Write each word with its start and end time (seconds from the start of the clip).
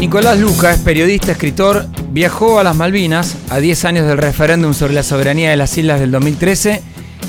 Nicolás 0.00 0.38
Luca 0.38 0.72
es 0.72 0.78
periodista, 0.78 1.32
escritor, 1.32 1.86
viajó 2.10 2.60
a 2.60 2.64
las 2.64 2.76
Malvinas 2.76 3.36
a 3.50 3.58
10 3.58 3.84
años 3.84 4.06
del 4.06 4.16
referéndum 4.16 4.72
sobre 4.72 4.94
la 4.94 5.02
soberanía 5.02 5.50
de 5.50 5.56
las 5.56 5.76
islas 5.76 5.98
del 5.98 6.12
2013 6.12 6.82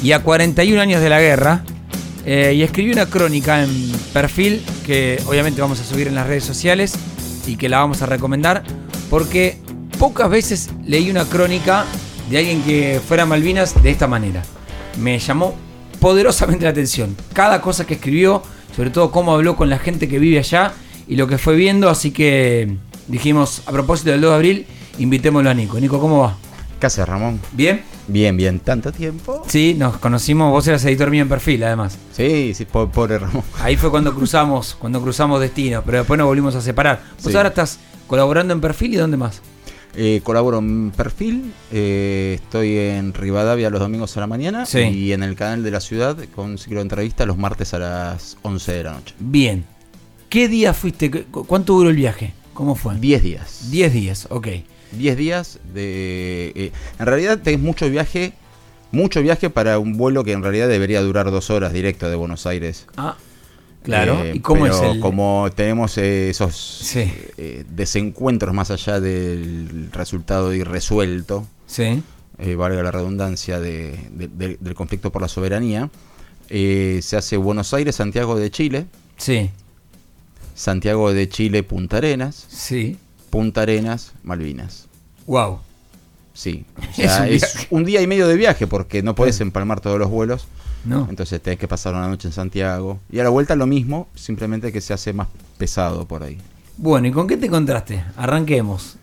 y 0.03 0.11
a 0.11 0.21
41 0.21 0.79
años 0.79 1.01
de 1.01 1.09
la 1.09 1.19
guerra. 1.19 1.63
eh, 2.25 2.53
y 2.55 2.61
escribió 2.61 2.93
una 2.93 3.07
crónica 3.07 3.63
en 3.63 3.91
perfil 4.13 4.63
que 4.85 5.19
obviamente 5.25 5.61
vamos 5.61 5.79
a 5.79 5.83
subir 5.83 6.07
en 6.07 6.13
las 6.13 6.27
redes 6.27 6.43
sociales 6.43 6.93
y 7.47 7.55
que 7.55 7.69
la 7.69 7.79
vamos 7.79 8.03
a 8.03 8.05
recomendar 8.05 8.61
porque 9.09 9.57
pocas 9.97 10.29
veces 10.29 10.69
leí 10.85 11.09
una 11.09 11.25
crónica 11.25 11.85
de 12.29 12.37
alguien 12.37 12.61
que 12.61 13.01
fuera 13.05 13.23
a 13.23 13.25
Malvinas 13.25 13.81
de 13.81 13.89
esta 13.89 14.05
manera. 14.05 14.43
Me 14.99 15.17
llamó 15.17 15.55
poderosamente 15.99 16.65
la 16.65 16.71
atención. 16.71 17.17
Cada 17.33 17.61
cosa 17.61 17.87
que 17.87 17.95
escribió, 17.95 18.43
sobre 18.75 18.91
todo 18.91 19.09
cómo 19.09 19.33
habló 19.33 19.55
con 19.55 19.71
la 19.71 19.79
gente 19.79 20.07
que 20.07 20.19
vive 20.19 20.37
allá 20.37 20.73
y 21.09 21.15
lo 21.17 21.27
que 21.27 21.37
fue 21.37 21.55
viendo, 21.55 21.89
así 21.89 22.11
que 22.11 22.77
dijimos, 23.07 23.63
a 23.65 23.71
propósito 23.71 24.11
del 24.11 24.21
2 24.21 24.29
de 24.29 24.35
abril, 24.35 24.65
invitémoslo 24.99 25.49
a 25.49 25.53
Nico. 25.53 25.79
Nico, 25.79 25.99
¿cómo 25.99 26.19
va? 26.21 26.37
¿Qué 26.79 26.85
haces, 26.85 27.05
Ramón? 27.07 27.41
¿Bien? 27.51 27.81
Bien, 28.07 28.37
bien. 28.37 28.59
¿Tanto 28.59 28.91
tiempo? 28.93 29.43
Sí, 29.47 29.75
nos 29.77 29.97
conocimos, 29.97 30.49
vos 30.51 30.65
eras 30.67 30.85
editor 30.85 31.11
mío 31.11 31.23
en 31.23 31.29
perfil, 31.29 31.63
además. 31.63 31.97
Sí, 32.13 32.53
sí, 32.53 32.63
po- 32.65 32.87
pobre 32.89 33.19
Ramón. 33.19 33.43
Ahí 33.59 33.75
fue 33.75 33.91
cuando 33.91 34.15
cruzamos, 34.15 34.75
cuando 34.79 35.01
cruzamos 35.01 35.41
destinos, 35.41 35.83
pero 35.85 35.97
después 35.99 36.17
nos 36.17 36.27
volvimos 36.27 36.55
a 36.55 36.61
separar. 36.61 37.01
Vos 37.21 37.31
Sí. 37.31 37.35
ahora 37.37 37.49
estás 37.49 37.79
colaborando 38.07 38.53
en 38.53 38.61
perfil 38.61 38.93
y 38.93 38.97
dónde 38.97 39.17
más? 39.17 39.41
Eh, 39.95 40.21
colaboro 40.23 40.59
en 40.59 40.91
Perfil, 40.91 41.51
eh, 41.71 42.37
estoy 42.41 42.77
en 42.77 43.11
Rivadavia 43.13 43.71
los 43.71 43.79
domingos 43.81 44.15
a 44.15 44.19
la 44.19 44.27
mañana 44.27 44.65
Sí. 44.67 44.79
y 44.81 45.11
en 45.13 45.23
el 45.23 45.35
canal 45.35 45.63
de 45.63 45.71
la 45.71 45.81
ciudad 45.81 46.15
con 46.35 46.59
ciclo 46.59 46.77
de 46.77 46.83
entrevistas 46.83 47.25
los 47.27 47.37
martes 47.37 47.73
a 47.73 47.79
las 47.79 48.37
11 48.43 48.71
de 48.71 48.83
la 48.83 48.91
noche. 48.93 49.15
Bien. 49.19 49.65
¿Qué 50.29 50.47
día 50.47 50.73
fuiste? 50.73 51.09
¿Cu- 51.25 51.45
¿Cuánto 51.45 51.73
duró 51.73 51.89
el 51.89 51.95
viaje? 51.95 52.33
¿Cómo 52.53 52.75
fue? 52.75 52.95
10 52.95 53.23
días. 53.23 53.71
10 53.71 53.93
días, 53.93 54.27
ok. 54.29 54.47
10 54.91 55.17
días 55.17 55.59
de... 55.73 56.51
eh, 56.55 56.71
en 56.99 57.05
realidad 57.05 57.39
tenés 57.39 57.59
mucho 57.59 57.89
viaje, 57.89 58.33
mucho 58.91 59.21
viaje 59.21 59.49
para 59.49 59.79
un 59.79 59.97
vuelo 59.97 60.23
que 60.23 60.31
en 60.33 60.43
realidad 60.43 60.67
debería 60.67 61.01
durar 61.01 61.31
dos 61.31 61.49
horas 61.49 61.73
directo 61.73 62.09
de 62.09 62.15
Buenos 62.15 62.45
Aires. 62.45 62.85
Ah, 62.97 63.15
claro. 63.83 64.23
Eh, 64.23 64.33
¿Y 64.35 64.39
cómo 64.39 64.65
es 64.67 64.75
pero 64.77 64.91
el...? 64.93 64.99
Como 64.99 65.49
tenemos 65.55 65.97
eh, 65.97 66.29
esos 66.29 66.55
Sí. 66.57 67.11
desencuentros 67.69 68.53
más 68.53 68.71
allá 68.71 68.99
del 68.99 69.89
resultado 69.91 70.53
irresuelto, 70.53 71.47
Sí. 71.67 72.03
valga 72.57 72.81
la 72.83 72.91
redundancia, 72.91 73.59
de- 73.59 73.99
de- 74.11 74.27
de- 74.27 74.57
del 74.59 74.73
conflicto 74.75 75.11
por 75.11 75.21
la 75.21 75.27
soberanía, 75.27 75.89
se 76.49 77.15
hace 77.17 77.37
Buenos 77.37 77.73
Aires, 77.73 77.95
Santiago 77.95 78.37
de 78.37 78.49
Chile, 78.51 78.85
Sí. 79.17 79.49
Santiago 80.63 81.13
de 81.13 81.29
Chile, 81.29 81.63
Punta 81.63 81.97
Arenas, 81.97 82.45
Sí. 82.49 82.97
Punta 83.29 83.61
Arenas, 83.61 84.11
Malvinas. 84.23 84.89
Wow. 85.25 85.59
Sí, 86.33 86.65
o 86.77 87.01
Es 87.01 87.17
un 87.19 87.25
es, 87.27 87.41
viaje. 87.53 87.67
un 87.69 87.85
día 87.85 88.01
y 88.01 88.07
medio 88.07 88.27
de 88.27 88.35
viaje 88.35 88.67
porque 88.67 89.01
no 89.01 89.15
podés 89.15 89.39
empalmar 89.39 89.79
todos 89.79 89.97
los 89.97 90.09
vuelos, 90.09 90.47
¿No? 90.83 91.07
entonces 91.09 91.41
tenés 91.41 91.59
que 91.59 91.67
pasar 91.69 91.93
una 91.95 92.09
noche 92.09 92.27
en 92.27 92.33
Santiago. 92.33 92.99
Y 93.09 93.19
a 93.19 93.23
la 93.23 93.29
vuelta 93.29 93.55
lo 93.55 93.67
mismo, 93.67 94.09
simplemente 94.15 94.73
que 94.73 94.81
se 94.81 94.93
hace 94.93 95.13
más 95.13 95.29
pesado 95.57 96.05
por 96.05 96.23
ahí. 96.23 96.37
Bueno, 96.75 97.07
¿y 97.07 97.11
con 97.11 97.25
qué 97.25 97.37
te 97.37 97.45
encontraste? 97.45 98.03
Arranquemos. 98.17 98.97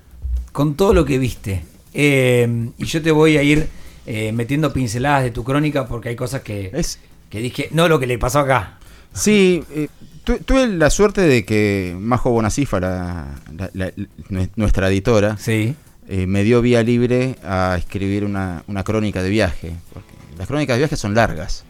Con 0.53 0.75
todo 0.75 0.93
lo 0.93 1.07
que 1.07 1.19
viste. 1.19 1.65
Eh, 1.95 2.71
y 2.77 2.85
yo 2.85 3.01
te 3.01 3.13
voy 3.13 3.39
a 3.39 3.43
ir 3.43 3.67
eh, 4.05 4.31
metiendo 4.33 4.75
pinceladas 4.75 5.23
de 5.23 5.31
tu 5.31 5.43
crónica 5.43 5.87
porque 5.89 6.11
hay 6.11 6.17
cosas 6.17 6.43
que, 6.43 6.71
Es, 6.75 6.99
que 7.31 7.41
dije, 7.41 7.69
no 7.73 7.89
lo 7.89 7.99
que 7.99 8.07
le 8.07 8.19
pasó 8.19 8.41
acá. 8.41 8.79
Sí, 9.15 9.63
eh, 9.71 9.89
tu- 10.27 10.39
tuve 10.45 10.67
la 10.67 10.91
suerte 10.91 11.21
de 11.23 11.45
que 11.45 11.97
Majo 11.99 12.31
Bonacifa, 12.31 12.81
la, 12.81 13.27
la- 13.57 13.71
la- 13.73 13.93
nue- 14.29 14.51
nuestra 14.57 14.89
editora, 14.89 15.37
Sí. 15.39 15.75
eh, 16.09 16.27
me 16.27 16.43
dio 16.43 16.61
vía 16.61 16.83
libre 16.83 17.37
a 17.45 17.77
escribir 17.79 18.25
una, 18.25 18.63
una 18.67 18.83
crónica 18.85 19.23
de 19.23 19.31
viaje. 19.31 19.73
Porque 19.95 20.13
las 20.37 20.47
crónicas 20.49 20.75
de 20.75 20.79
viaje 20.81 20.97
son 20.97 21.15
largas, 21.15 21.65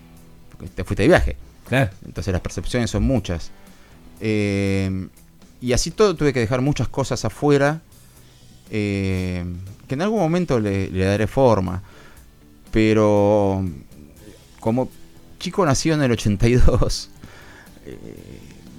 porque 0.51 0.69
te 0.69 0.83
fuiste 0.85 1.03
de 1.03 1.09
viaje, 1.09 1.37
Claro. 1.69 1.91
entonces 2.05 2.33
las 2.33 2.41
percepciones 2.41 2.91
son 2.91 3.03
muchas. 3.05 3.51
Eh, 4.21 5.09
y 5.61 5.73
así 5.73 5.91
todo 5.91 6.17
tuve 6.17 6.33
que 6.33 6.41
dejar 6.41 6.61
muchas 6.63 6.89
cosas 6.89 7.25
afuera, 7.25 7.83
eh, 8.71 9.45
que 9.87 9.95
en 9.95 10.03
algún 10.03 10.19
momento 10.21 10.59
le, 10.59 10.91
le 10.91 11.05
daré 11.05 11.27
forma. 11.27 11.83
Pero 12.73 13.65
como 14.61 14.89
chico 15.39 15.65
nacido 15.65 15.95
en 15.97 16.03
el 16.03 16.13
82, 16.13 17.11
eh, 17.87 17.99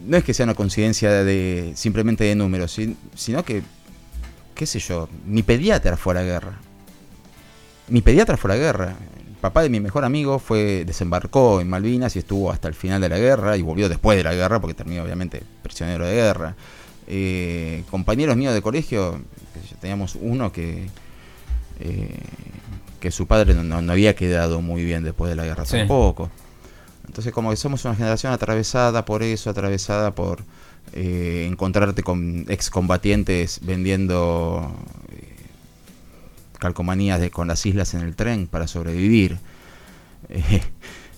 no 0.08 0.18
es 0.18 0.24
que 0.24 0.34
sea 0.34 0.46
una 0.46 0.56
coincidencia 0.56 1.12
de 1.24 1.74
simplemente 1.76 2.24
de 2.24 2.36
números, 2.36 2.72
sin- 2.72 2.98
sino 3.16 3.44
que, 3.44 3.62
qué 4.56 4.66
sé 4.66 4.80
yo, 4.80 5.08
mi 5.26 5.44
pediatra 5.44 5.98
fue 5.98 6.14
a 6.14 6.16
la 6.16 6.24
guerra. 6.24 6.60
Mi 7.90 8.02
pediatra 8.02 8.38
fue 8.38 8.52
a 8.52 8.56
la 8.56 8.60
guerra. 8.62 8.96
El 9.28 9.34
papá 9.42 9.62
de 9.62 9.70
mi 9.70 9.80
mejor 9.80 10.04
amigo 10.04 10.40
fue 10.40 10.84
desembarcó 10.86 11.62
en 11.62 11.70
Malvinas 11.70 12.16
y 12.16 12.20
estuvo 12.20 12.52
hasta 12.52 12.68
el 12.68 12.74
final 12.74 13.00
de 13.02 13.10
la 13.10 13.20
guerra 13.20 13.56
y 13.56 13.62
volvió 13.62 13.88
después 13.88 14.18
de 14.18 14.24
la 14.24 14.34
guerra 14.34 14.60
porque 14.60 14.74
terminó 14.74 15.04
obviamente 15.04 15.44
prisionero 15.62 16.06
de 16.06 16.16
guerra. 16.16 16.56
Eh, 17.08 17.84
compañeros 17.90 18.36
míos 18.36 18.54
de 18.54 18.62
colegio, 18.62 19.22
teníamos 19.80 20.18
uno 20.20 20.52
que 20.52 20.88
eh, 21.80 22.10
que 23.00 23.12
su 23.12 23.28
padre 23.28 23.54
no, 23.54 23.64
no- 23.64 23.82
no 23.82 23.92
había 23.92 24.16
quedado 24.16 24.60
muy 24.62 24.84
bien 24.84 25.04
después 25.04 25.30
de 25.30 25.36
la 25.36 25.46
guerra 25.46 25.66
Sí. 25.66 25.78
tampoco. 25.78 26.32
Entonces 27.18 27.34
como 27.34 27.50
que 27.50 27.56
somos 27.56 27.84
una 27.84 27.96
generación 27.96 28.32
atravesada 28.32 29.04
por 29.04 29.24
eso, 29.24 29.50
atravesada 29.50 30.14
por 30.14 30.44
eh, 30.94 31.48
encontrarte 31.50 32.04
con 32.04 32.46
excombatientes 32.48 33.60
vendiendo 33.64 34.72
eh, 35.12 35.34
calcomanías 36.60 37.20
de, 37.20 37.32
con 37.32 37.48
las 37.48 37.66
islas 37.66 37.96
en 37.96 38.02
el 38.02 38.16
tren 38.16 38.46
para 38.46 38.68
sobrevivir. 38.68 39.38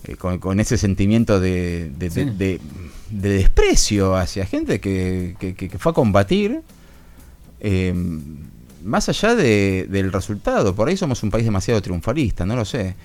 Eh, 0.05 0.15
con, 0.15 0.39
con 0.39 0.61
ese 0.61 0.77
sentimiento 0.77 1.41
de, 1.41 1.91
de- 1.97 2.09
de- 2.09 2.23
Sí. 2.23 2.29
de- 2.37 2.61
de 3.09 3.29
desprecio 3.29 4.15
hacia 4.15 4.45
gente 4.45 4.79
que, 4.79 5.35
que- 5.37 5.77
fue 5.77 5.91
a 5.91 5.93
combatir, 5.93 6.61
más 8.85 9.09
allá 9.09 9.35
de- 9.35 9.87
del 9.89 10.13
resultado. 10.13 10.73
Por 10.73 10.87
ahí 10.87 10.95
somos 10.95 11.21
un 11.23 11.29
país 11.29 11.43
demasiado 11.43 11.81
triunfalista, 11.81 12.45
no 12.45 12.55
lo 12.55 12.63
sé. 12.63 12.95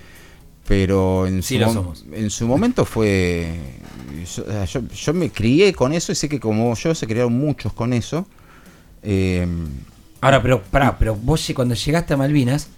Pero 0.67 1.27
en, 1.27 1.43
Sí 1.43 1.59
su, 1.59 1.71
somos. 1.73 2.05
en 2.11 2.29
su 2.29 2.47
momento 2.47 2.85
fue... 2.85 3.59
Yo, 4.35 4.65
yo- 4.65 4.87
yo 4.87 5.13
me 5.13 5.29
crié 5.29 5.73
con 5.73 5.93
eso 5.93 6.11
y 6.11 6.15
sé 6.15 6.27
que 6.27 6.39
como 6.39 6.73
yo 6.75 6.95
se 6.95 7.05
criaron 7.05 7.33
muchos 7.33 7.71
con 7.73 7.93
eso. 7.93 8.25
eh, 9.03 9.47
Ahora, 10.21 10.41
pero 10.41 10.63
pará, 10.63 10.97
pero 10.97 11.15
vos 11.15 11.45
cuando 11.55 11.75
llegaste 11.75 12.15
a 12.15 12.17
Malvinas, 12.17 12.69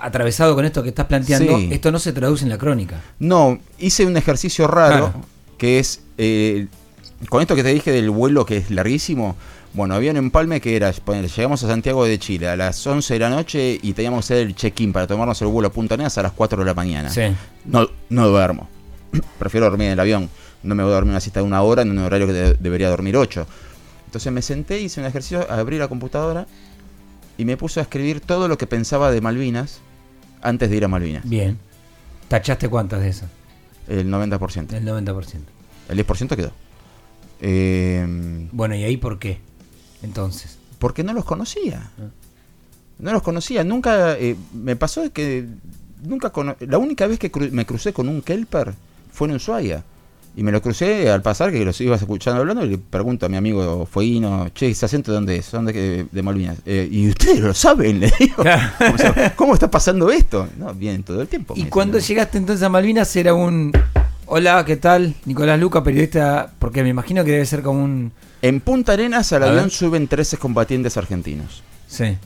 atravesado 0.00 0.54
con 0.56 0.64
esto 0.64 0.82
que 0.82 0.88
estás 0.88 1.06
planteando, 1.06 1.58
Sí. 1.58 1.68
esto 1.70 1.92
no 1.92 1.98
se 2.00 2.12
traduce 2.12 2.42
en 2.44 2.48
la 2.50 2.58
crónica. 2.58 3.00
No, 3.20 3.60
hice 3.78 4.04
un 4.06 4.16
ejercicio 4.16 4.66
raro, 4.66 5.10
Claro. 5.12 5.24
que 5.58 5.78
es, 5.78 6.00
eh, 6.18 6.66
con 7.28 7.40
esto 7.40 7.54
que 7.54 7.62
te 7.62 7.72
dije 7.72 7.92
del 7.92 8.10
vuelo 8.10 8.44
que 8.46 8.56
es 8.56 8.70
larguísimo, 8.72 9.36
bueno, 9.74 9.94
había 9.94 10.10
un 10.10 10.18
empalme 10.18 10.60
que 10.60 10.76
era, 10.76 10.90
llegamos 10.92 11.62
a 11.64 11.68
Santiago 11.68 12.04
de 12.04 12.18
Chile 12.18 12.48
a 12.48 12.56
las 12.56 12.86
11 12.86 13.14
de 13.14 13.20
la 13.20 13.30
noche 13.30 13.78
y 13.82 13.92
teníamos 13.94 14.26
que 14.26 14.34
hacer 14.34 14.46
el 14.46 14.54
check-in 14.54 14.92
para 14.92 15.06
tomarnos 15.06 15.40
el 15.42 15.48
vuelo 15.48 15.68
a 15.68 15.72
Punta 15.72 15.94
Arenas 15.94 16.16
a 16.18 16.22
las 16.22 16.32
4 16.32 16.58
de 16.58 16.64
la 16.64 16.74
mañana. 16.74 17.08
Sí. 17.10 17.22
No, 17.64 17.88
no 18.10 18.28
duermo. 18.28 18.68
Prefiero 19.38 19.66
dormir 19.66 19.86
en 19.88 19.92
el 19.94 20.00
avión. 20.00 20.28
No 20.62 20.74
me 20.74 20.82
voy 20.82 20.92
a 20.92 20.96
dormir 20.96 21.10
una 21.12 21.20
siesta 21.20 21.40
de 21.40 21.46
una 21.46 21.62
hora 21.62 21.82
en 21.82 21.90
un 21.90 21.98
horario 21.98 22.26
que 22.26 22.32
de- 22.32 22.54
debería 22.54 22.88
dormir 22.90 23.16
8. 23.16 23.46
Entonces 24.06 24.32
me 24.32 24.42
senté, 24.42 24.80
hice 24.80 25.00
un 25.00 25.06
ejercicio, 25.06 25.50
abrí 25.50 25.78
la 25.78 25.88
computadora 25.88 26.46
y 27.38 27.44
me 27.46 27.56
puse 27.56 27.80
a 27.80 27.84
escribir 27.84 28.20
todo 28.20 28.46
lo 28.48 28.58
que 28.58 28.66
pensaba 28.66 29.10
de 29.10 29.20
Malvinas 29.22 29.80
antes 30.42 30.68
de 30.70 30.76
ir 30.76 30.84
a 30.84 30.88
Malvinas. 30.88 31.26
Bien. 31.28 31.58
¿Tachaste 32.28 32.68
cuántas 32.68 33.00
de 33.00 33.08
esas? 33.08 33.30
El 33.88 34.08
90%. 34.10 34.72
El 34.74 34.84
90%. 34.86 35.38
El 35.88 36.06
10% 36.06 36.36
quedó. 36.36 36.52
Eh, 37.40 38.48
Bueno, 38.52 38.74
¿y 38.76 38.84
ahí 38.84 38.96
por 38.96 39.18
qué? 39.18 39.40
Entonces. 40.02 40.58
porque 40.78 41.02
no 41.04 41.12
los 41.12 41.24
conocía. 41.24 41.90
Ah. 41.98 42.08
No 42.98 43.12
los 43.12 43.22
conocía. 43.22 43.64
Nunca. 43.64 44.16
eh, 44.18 44.36
me 44.54 44.76
pasó 44.76 45.12
que. 45.12 45.46
Nunca. 46.04 46.30
cono- 46.30 46.56
la 46.60 46.78
única 46.78 47.06
vez 47.06 47.18
que 47.18 47.30
cru- 47.32 47.50
me 47.50 47.66
crucé 47.66 47.92
con 47.92 48.08
un 48.08 48.22
Kelper 48.22 48.74
fue 49.12 49.28
en 49.28 49.34
Ushuaia. 49.34 49.84
Y 50.34 50.42
me 50.42 50.50
lo 50.50 50.62
crucé 50.62 51.10
al 51.10 51.20
pasar, 51.20 51.52
que 51.52 51.62
los 51.62 51.78
ibas 51.82 52.00
escuchando 52.00 52.40
hablando, 52.40 52.64
y 52.64 52.70
le 52.70 52.78
pregunto 52.78 53.26
a 53.26 53.28
mi 53.28 53.36
amigo 53.36 53.84
Fueguino, 53.84 54.48
che, 54.54 54.70
¿ese 54.70 54.86
acento 54.86 55.10
de 55.12 55.16
dónde 55.16 55.36
es? 55.36 55.50
¿Dónde 55.50 55.74
que- 55.74 56.06
de 56.10 56.22
Malvinas? 56.22 56.56
Eh, 56.64 56.88
y 56.90 57.08
ustedes 57.10 57.40
lo 57.40 57.52
saben, 57.52 58.00
le 58.00 58.10
digo. 58.18 58.42
¿Cómo, 59.36 59.52
está 59.52 59.70
pasando 59.70 60.10
esto? 60.10 60.48
No, 60.56 60.72
bien, 60.72 61.02
todo 61.02 61.20
el 61.20 61.28
tiempo. 61.28 61.52
Y 61.56 61.64
cuando 61.64 61.98
llegaste 61.98 62.38
entonces 62.38 62.62
a 62.64 62.70
Malvinas 62.70 63.14
era 63.14 63.34
un... 63.34 63.72
Hola, 64.24 64.64
¿qué 64.64 64.76
tal? 64.78 65.14
Nicolás 65.26 65.60
Luca, 65.60 65.84
periodista, 65.84 66.50
porque 66.58 66.82
me 66.82 66.88
imagino 66.88 67.24
que 67.24 67.32
debe 67.32 67.44
ser 67.44 67.62
como 67.62 67.84
un... 67.84 68.12
En 68.42 68.60
Punta 68.60 68.92
Arenas 68.92 69.32
al 69.32 69.44
A 69.44 69.46
avión 69.48 69.64
ver. 69.64 69.70
suben 69.72 70.08
13 70.08 70.36
combatientes 70.36 70.96
argentinos. 70.96 71.62
Sí. 71.88 72.16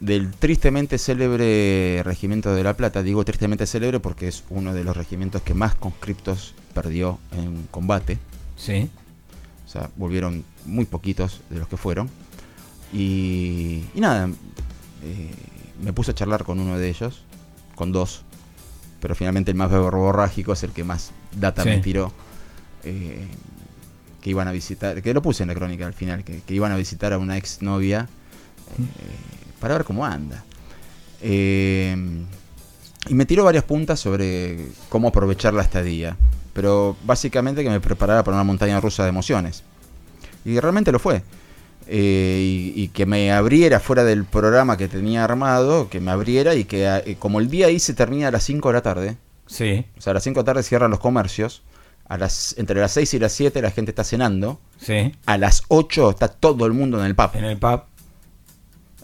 del 0.00 0.32
tristemente 0.32 0.98
célebre 0.98 2.02
Regimiento 2.04 2.54
de 2.54 2.64
la 2.64 2.74
Plata. 2.76 3.02
Digo 3.04 3.24
tristemente 3.24 3.66
célebre 3.66 4.00
porque 4.00 4.26
es 4.28 4.42
uno 4.50 4.74
de 4.74 4.82
los 4.82 4.96
regimientos 4.96 5.42
que 5.42 5.54
más 5.54 5.74
conscriptos 5.76 6.54
perdió 6.74 7.18
en 7.32 7.68
combate. 7.70 8.18
Sí. 8.56 8.90
O 9.64 9.68
sea, 9.70 9.90
volvieron 9.96 10.44
muy 10.66 10.86
poquitos 10.86 11.40
de 11.50 11.58
los 11.60 11.68
que 11.68 11.76
fueron. 11.76 12.10
Y, 12.92 13.84
y 13.94 14.00
nada, 14.00 14.28
eh, 15.04 15.30
me 15.82 15.92
puse 15.92 16.10
a 16.10 16.14
charlar 16.14 16.44
con 16.44 16.58
uno 16.58 16.78
de 16.78 16.88
ellos, 16.88 17.22
con 17.76 17.92
dos, 17.92 18.22
pero 19.00 19.14
finalmente 19.14 19.50
el 19.52 19.56
más 19.56 19.70
verborrágico 19.70 20.52
es 20.52 20.62
el 20.64 20.70
que 20.72 20.84
más 20.84 21.10
data 21.38 21.62
Sí. 21.62 21.68
me 21.68 21.78
tiró. 21.78 22.12
eh, 22.84 23.26
que 24.22 24.30
iban 24.30 24.48
a 24.48 24.52
visitar, 24.52 25.02
que 25.02 25.12
lo 25.12 25.20
puse 25.20 25.42
en 25.42 25.48
la 25.48 25.54
crónica 25.54 25.86
al 25.86 25.92
final, 25.92 26.24
que, 26.24 26.40
que 26.40 26.54
iban 26.54 26.72
a 26.72 26.76
visitar 26.76 27.12
a 27.12 27.18
una 27.18 27.36
ex 27.36 27.60
novia 27.60 28.08
para 29.60 29.74
ver 29.74 29.84
cómo 29.84 30.06
anda. 30.06 30.42
Eh, 31.20 31.94
y 33.08 33.14
me 33.14 33.26
tiró 33.26 33.44
varias 33.44 33.64
puntas 33.64 34.00
sobre 34.00 34.68
cómo 34.88 35.08
aprovechar 35.08 35.52
la 35.52 35.62
estadía, 35.62 36.16
pero 36.54 36.96
básicamente 37.04 37.62
que 37.62 37.70
me 37.70 37.80
preparara 37.80 38.22
para 38.22 38.36
una 38.36 38.44
montaña 38.44 38.80
rusa 38.80 39.02
de 39.02 39.10
emociones. 39.10 39.64
Y 40.44 40.58
realmente 40.60 40.92
lo 40.92 40.98
fue. 40.98 41.22
Eh, 41.88 42.72
y, 42.76 42.80
y 42.80 42.88
que 42.88 43.06
me 43.06 43.32
abriera 43.32 43.80
fuera 43.80 44.04
del 44.04 44.24
programa 44.24 44.76
que 44.76 44.86
tenía 44.86 45.24
armado, 45.24 45.90
que 45.90 46.00
me 46.00 46.12
abriera 46.12 46.54
y 46.54 46.64
que 46.64 46.86
eh, 46.86 47.16
como 47.18 47.40
el 47.40 47.50
día 47.50 47.66
ahí 47.66 47.80
se 47.80 47.92
termina 47.92 48.28
a 48.28 48.30
las 48.30 48.44
5 48.44 48.68
de 48.68 48.72
la 48.72 48.82
tarde, 48.82 49.16
Sí, 49.46 49.84
o 49.98 50.00
sea, 50.00 50.12
a 50.12 50.14
las 50.14 50.22
5 50.22 50.38
de 50.38 50.42
la 50.42 50.44
tarde 50.46 50.62
cierran 50.62 50.90
los 50.90 51.00
comercios, 51.00 51.62
a 52.12 52.18
las, 52.18 52.54
entre 52.58 52.78
las 52.78 52.92
6 52.92 53.14
y 53.14 53.18
las 53.18 53.32
7 53.32 53.62
la 53.62 53.70
gente 53.70 53.90
está 53.90 54.04
cenando, 54.04 54.60
sí. 54.78 55.14
a 55.24 55.38
las 55.38 55.62
8 55.68 56.10
está 56.10 56.28
todo 56.28 56.66
el 56.66 56.74
mundo 56.74 57.00
en 57.00 57.06
el 57.06 57.14
pub. 57.14 57.30
En 57.32 57.44
el 57.44 57.56
pub. 57.56 57.84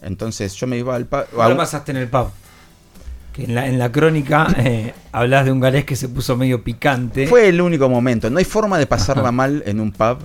Entonces 0.03 0.53
yo 0.53 0.67
me 0.67 0.77
iba 0.77 0.95
al 0.95 1.07
pub. 1.07 1.25
¿Cómo 1.33 1.49
lo 1.49 1.57
pasaste 1.57 1.89
en 1.89 1.97
el 1.97 2.07
pub? 2.07 2.27
Que 3.33 3.45
en 3.45 3.55
la, 3.55 3.65
en 3.65 3.79
la 3.79 3.91
crónica 3.91 4.47
eh, 4.57 4.93
hablas 5.11 5.45
de 5.45 5.51
un 5.51 5.59
galés 5.59 5.85
que 5.85 5.95
se 5.95 6.07
puso 6.07 6.37
medio 6.37 6.63
picante. 6.63 7.25
Fue 7.25 7.47
el 7.49 7.61
único 7.61 7.89
momento. 7.89 8.29
No 8.29 8.37
hay 8.37 8.45
forma 8.45 8.77
de 8.77 8.85
pasarla 8.85 9.23
Ajá. 9.23 9.31
mal 9.31 9.63
en 9.65 9.79
un 9.79 9.91
pub 9.91 10.19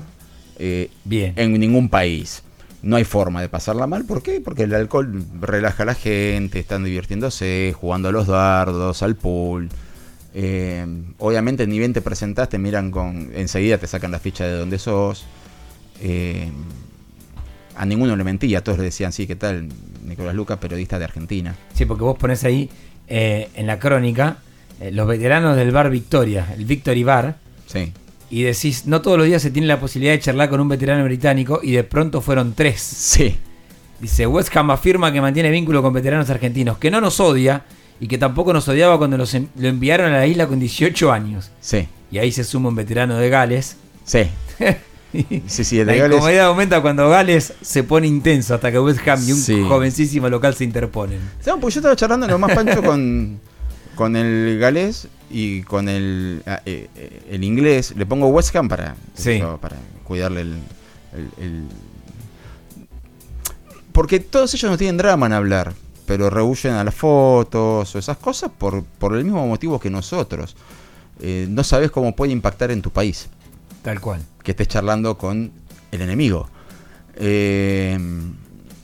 eh, 0.59 0.91
Bien. 1.05 1.33
en 1.37 1.59
ningún 1.59 1.89
país. 1.89 2.43
No 2.83 2.97
hay 2.97 3.05
forma 3.05 3.41
de 3.41 3.49
pasarla 3.49 3.87
mal. 3.87 4.05
¿Por 4.05 4.23
qué? 4.23 4.43
Porque 4.43 4.65
el 4.65 4.75
alcohol 4.75 5.25
relaja 5.41 5.85
a 5.85 5.87
la 5.87 5.95
gente, 5.95 6.59
están 6.59 6.85
divirtiéndose, 6.85 7.75
jugando 7.75 8.11
a 8.11 8.13
los 8.13 8.27
dardos, 8.27 9.03
al 9.03 9.17
pool. 9.17 9.71
Eh, 10.35 10.85
obviamente 11.19 11.67
ni 11.67 11.79
bien 11.79 11.93
te 11.93 12.03
presentás, 12.03 12.49
te 12.49 12.59
miran 12.59 12.91
con... 12.91 13.31
Enseguida 13.35 13.79
te 13.79 13.87
sacan 13.87 14.11
la 14.11 14.19
ficha 14.19 14.45
de 14.45 14.53
dónde 14.53 14.79
sos. 14.79 15.25
Eh, 16.01 16.51
a 17.77 17.87
ninguno 17.87 18.17
le 18.17 18.25
mentía, 18.25 18.63
todos 18.63 18.79
le 18.79 18.85
decían, 18.85 19.13
sí, 19.13 19.27
¿qué 19.27 19.37
tal? 19.37 19.69
Nicolás 20.05 20.35
Lucas, 20.35 20.59
periodista 20.59 20.99
de 20.99 21.05
Argentina. 21.05 21.55
Sí, 21.73 21.85
porque 21.87 22.05
vos 22.05 22.17
pones 22.19 22.45
ahí 22.45 22.69
eh, 23.09 23.49
en 23.55 23.67
la 23.67 23.79
crónica 23.79 24.39
los 24.91 25.07
veteranos 25.07 25.57
del 25.57 25.71
bar 25.71 25.89
Victoria, 25.89 26.53
el 26.57 26.65
Victory 26.65 27.05
Bar, 27.05 27.37
Sí. 27.67 27.93
y 28.29 28.43
decís, 28.43 28.87
no 28.87 29.01
todos 29.01 29.17
los 29.17 29.27
días 29.27 29.41
se 29.41 29.51
tiene 29.51 29.69
la 29.69 29.79
posibilidad 29.81 30.13
de 30.13 30.19
charlar 30.21 30.51
con 30.51 30.61
un 30.61 30.69
veterano 30.69 31.05
británico, 31.05 31.61
y 31.63 31.73
de 31.73 31.85
pronto 31.85 32.21
fueron 32.21 32.55
tres. 32.55 32.81
Sí. 32.83 33.37
Dice, 34.01 34.27
West 34.27 34.55
Ham 34.57 34.73
afirma 34.73 35.13
que 35.13 35.21
mantiene 35.21 35.51
vínculo 35.51 35.81
con 35.81 35.93
veteranos 35.95 36.29
argentinos, 36.29 36.77
que 36.79 36.91
no 36.91 37.01
nos 37.01 37.19
odia 37.21 37.63
y 38.01 38.09
que 38.09 38.19
tampoco 38.19 38.53
nos 38.53 38.67
odiaba 38.69 38.99
cuando 38.99 39.17
los 39.17 39.33
en- 39.35 39.49
lo 39.57 39.69
enviaron 39.69 40.13
a 40.13 40.19
la 40.19 40.27
isla 40.27 40.47
con 40.47 40.59
18 40.61 41.13
años. 41.13 41.51
Sí. 41.61 41.89
Y 42.11 42.19
ahí 42.19 42.33
se 42.33 42.45
suma 42.45 42.69
un 42.69 42.75
veterano 42.75 43.17
de 43.17 43.29
Gales. 43.29 43.77
Sí. 44.05 44.23
Sí, 45.47 45.63
sí, 45.63 45.79
el 45.79 45.87
la 45.87 45.93
de 45.93 45.99
Gales- 46.01 46.15
incomodidad 46.17 46.47
aumenta 46.47 46.83
cuando 46.83 47.09
Gales 47.09 47.53
se 47.61 47.85
pone 47.85 48.09
intenso 48.09 48.53
hasta 48.53 48.73
que 48.73 48.81
West 48.81 49.07
Ham 49.07 49.21
y 49.25 49.31
un 49.31 49.39
Sí. 49.39 49.63
jovencísimo 49.63 50.29
local 50.29 50.57
se 50.57 50.65
interponen. 50.65 51.21
No, 51.47 51.61
pues 51.61 51.75
yo 51.75 51.79
estaba 51.79 51.95
charlando 51.95 52.27
lo 52.27 52.37
más 52.37 52.53
pancho 52.53 52.83
con, 52.83 53.39
con 53.95 54.17
el 54.17 54.59
galés 54.59 55.07
y 55.31 55.63
con 55.63 55.89
el, 55.89 56.43
ah, 56.47 56.61
eh, 56.67 56.89
eh, 56.97 57.23
el 57.31 57.45
inglés. 57.45 57.95
Le 57.97 58.07
pongo 58.07 58.27
West 58.27 58.57
Ham 58.57 58.69
para, 58.69 58.97
Sí. 59.15 59.41
para 59.61 59.77
cuidarle 60.03 60.41
el, 60.41 60.55
el- 61.13 61.45
el- 61.45 61.69
Porque 63.93 64.19
todos 64.19 64.53
ellos 64.55 64.71
no 64.71 64.77
tienen 64.77 64.97
drama 64.97 65.27
en 65.27 65.33
hablar, 65.33 65.75
pero 66.07 66.31
rehuyen 66.31 66.75
a 66.75 66.85
las 66.85 66.95
fotos 66.95 67.95
o 67.95 67.99
esas 67.99 68.17
cosas 68.19 68.51
por, 68.57 68.83
por 68.85 69.17
el 69.17 69.25
mismo 69.25 69.47
motivo 69.47 69.79
que 69.81 69.91
nosotros. 69.91 70.55
Eh, 71.21 71.47
no 71.49 71.63
sabes 71.65 71.91
cómo 71.91 72.15
puede 72.17 72.33
impactar 72.33 72.71
en 72.71 72.83
tu 72.83 72.91
país 72.91 73.29
Tal 73.83 74.01
cual. 74.01 74.21
que 74.43 74.51
estés 74.51 74.69
charlando 74.69 75.17
con 75.17 75.53
el 75.93 76.01
enemigo. 76.03 76.49
Eh, 77.17 77.99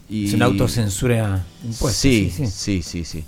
y- 0.09 0.29
Es 0.29 0.35
una 0.35 0.47
autocensura 0.47 1.45
impuesta. 1.65 1.99
Sí, 2.01 2.33
sí, 2.47 2.83
sí, 2.83 3.05
sí. 3.05 3.25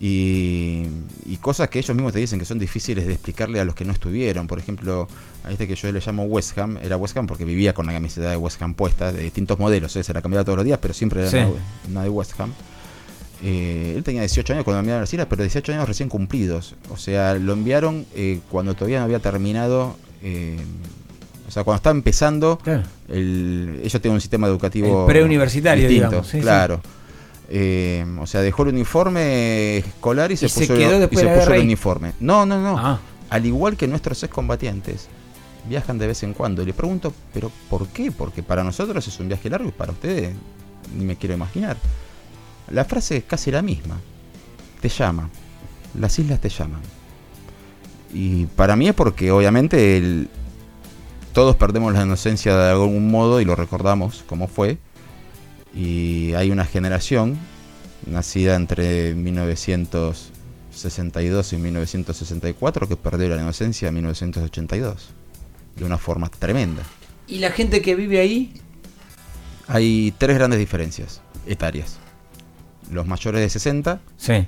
Y, 0.00 0.84
y 1.26 1.36
cosas 1.40 1.68
que 1.70 1.80
ellos 1.80 1.94
mismos 1.96 2.12
te 2.12 2.20
dicen 2.20 2.38
que 2.38 2.44
son 2.44 2.58
difíciles 2.58 3.04
de 3.06 3.14
explicarle 3.14 3.58
a 3.58 3.64
los 3.64 3.74
que 3.74 3.84
no 3.84 3.92
estuvieron. 3.92 4.46
Por 4.46 4.58
ejemplo, 4.60 5.08
a 5.44 5.50
este 5.50 5.66
que 5.66 5.74
yo 5.74 5.90
le 5.90 6.00
llamo 6.00 6.22
West 6.24 6.56
Ham, 6.56 6.76
era 6.80 6.96
West 6.96 7.16
Ham 7.16 7.26
porque 7.26 7.44
vivía 7.44 7.74
con 7.74 7.86
la 7.86 7.92
camiseta 7.92 8.30
de 8.30 8.36
West 8.36 8.62
Ham 8.62 8.74
puesta, 8.74 9.10
de 9.12 9.22
distintos 9.24 9.58
modelos, 9.58 9.96
¿eh? 9.96 10.04
se 10.04 10.14
la 10.14 10.22
cambiaba 10.22 10.44
todos 10.44 10.56
los 10.56 10.64
días, 10.64 10.78
pero 10.80 10.94
siempre 10.94 11.22
era 11.22 11.30
Sí. 11.30 11.36
una, 11.38 11.48
una 11.88 12.02
de 12.04 12.08
West 12.10 12.38
Ham. 12.38 12.52
Eh, 13.42 13.94
él 13.96 14.02
tenía 14.02 14.22
18 14.22 14.52
años 14.52 14.64
cuando 14.64 14.80
enviaron 14.80 15.02
a 15.02 15.04
islas, 15.04 15.26
pero 15.30 15.42
18 15.42 15.72
años 15.72 15.86
recién 15.88 16.08
cumplidos. 16.08 16.74
O 16.90 16.96
sea, 16.96 17.34
lo 17.34 17.52
enviaron 17.52 18.04
eh, 18.14 18.40
cuando 18.50 18.74
todavía 18.74 18.98
no 18.98 19.04
había 19.04 19.20
terminado. 19.20 19.96
eh, 20.22 20.56
o 21.46 21.50
sea, 21.50 21.64
cuando 21.64 21.76
estaba 21.76 21.96
empezando 21.96 22.58
Claro. 22.62 22.82
el, 23.08 23.80
ellos 23.82 24.02
tienen 24.02 24.14
un 24.16 24.20
sistema 24.20 24.46
educativo 24.48 25.06
El 25.06 25.06
preuniversitario, 25.14 25.88
distinto, 25.88 26.22
sí, 26.22 26.40
claro. 26.40 26.82
Eh, 27.48 28.04
o 28.20 28.26
sea, 28.26 28.42
dejó 28.42 28.64
el 28.64 28.68
uniforme 28.70 29.78
escolar 29.78 30.30
y 30.30 30.36
se 30.36 30.44
¿Y 30.46 30.48
se 30.50 30.60
puso, 30.66 30.74
quedó 30.74 30.96
y 30.96 31.00
después 31.00 31.20
se 31.24 31.34
puso 31.34 31.54
el 31.54 31.62
uniforme. 31.62 32.12
No, 32.20 32.44
no, 32.44 32.60
no. 32.60 32.76
Ah, 32.78 32.98
Al 33.30 33.46
igual 33.46 33.78
que 33.78 33.86
nuestros 33.88 34.22
excombatientes, 34.22 35.08
viajan 35.66 35.96
de 35.96 36.08
vez 36.08 36.22
en 36.22 36.34
cuando. 36.34 36.62
Y 36.62 36.66
le 36.66 36.74
pregunto, 36.74 37.14
¿pero 37.32 37.50
por 37.70 37.86
qué? 37.88 38.12
Porque 38.12 38.42
para 38.42 38.62
nosotros 38.62 39.06
es 39.08 39.18
un 39.18 39.28
viaje 39.28 39.48
largo 39.48 39.68
y 39.70 39.72
para 39.72 39.92
ustedes 39.92 40.34
ni 40.94 41.04
me 41.06 41.16
quiero 41.16 41.34
imaginar. 41.34 41.78
La 42.70 42.84
frase 42.84 43.18
es 43.18 43.24
casi 43.24 43.50
la 43.50 43.62
misma. 43.62 43.98
Te 44.80 44.88
llama. 44.88 45.28
Las 45.98 46.18
islas 46.18 46.40
te 46.40 46.48
llaman. 46.48 46.80
Y 48.12 48.46
para 48.46 48.76
mí 48.76 48.88
es 48.88 48.94
porque 48.94 49.30
obviamente 49.30 49.96
el- 49.96 50.28
todos 51.32 51.56
perdemos 51.56 51.92
la 51.92 52.02
inocencia 52.04 52.56
de 52.56 52.70
algún 52.70 53.10
modo 53.10 53.40
y 53.40 53.44
lo 53.44 53.54
recordamos 53.54 54.24
como 54.28 54.48
fue. 54.48 54.78
Y 55.74 56.32
hay 56.34 56.50
una 56.50 56.64
generación 56.64 57.38
nacida 58.06 58.54
entre 58.56 59.14
1962 59.14 61.52
y 61.52 61.56
1964 61.56 62.88
que 62.88 62.96
perdió 62.96 63.28
la 63.28 63.36
inocencia 63.42 63.88
en 63.88 63.94
1982. 63.94 65.10
De 65.76 65.84
una 65.84 65.98
forma 65.98 66.28
tremenda. 66.28 66.82
¿Y 67.28 67.38
la 67.38 67.50
gente 67.52 67.82
que 67.82 67.94
vive 67.94 68.18
ahí? 68.20 68.52
Hay 69.68 70.12
tres 70.18 70.36
grandes 70.36 70.58
diferencias 70.58 71.20
etarias. 71.46 71.98
Los 72.90 73.06
mayores 73.06 73.40
de 73.40 73.48
60, 73.50 74.00
Sí. 74.16 74.46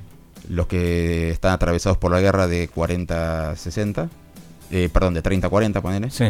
los 0.49 0.67
que 0.67 1.31
están 1.31 1.53
atravesados 1.53 1.99
por 1.99 2.11
la 2.11 2.21
guerra 2.21 2.47
de 2.47 2.69
40 2.69 3.51
a 3.51 3.57
60, 3.57 4.09
eh, 4.71 4.89
perdón, 4.93 5.15
de 5.15 5.23
30 5.23 5.47
a 5.49 5.51
40, 5.51 5.81
ponele, 5.83 6.11
Sí. 6.11 6.27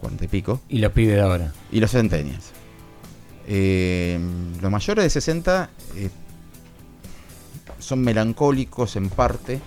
40 0.00 0.24
y 0.24 0.28
pico, 0.28 0.60
Y 0.68 0.78
los 0.78 0.92
pibes 0.92 1.14
de 1.16 1.20
ahora. 1.22 1.52
y 1.72 1.80
los 1.80 1.90
centenias. 1.90 2.52
Eh, 3.46 4.18
los 4.60 4.70
mayores 4.70 5.04
de 5.04 5.10
60 5.10 5.70
eh, 5.96 6.10
son 7.78 8.00
melancólicos 8.00 8.96
en 8.96 9.08
parte 9.08 9.60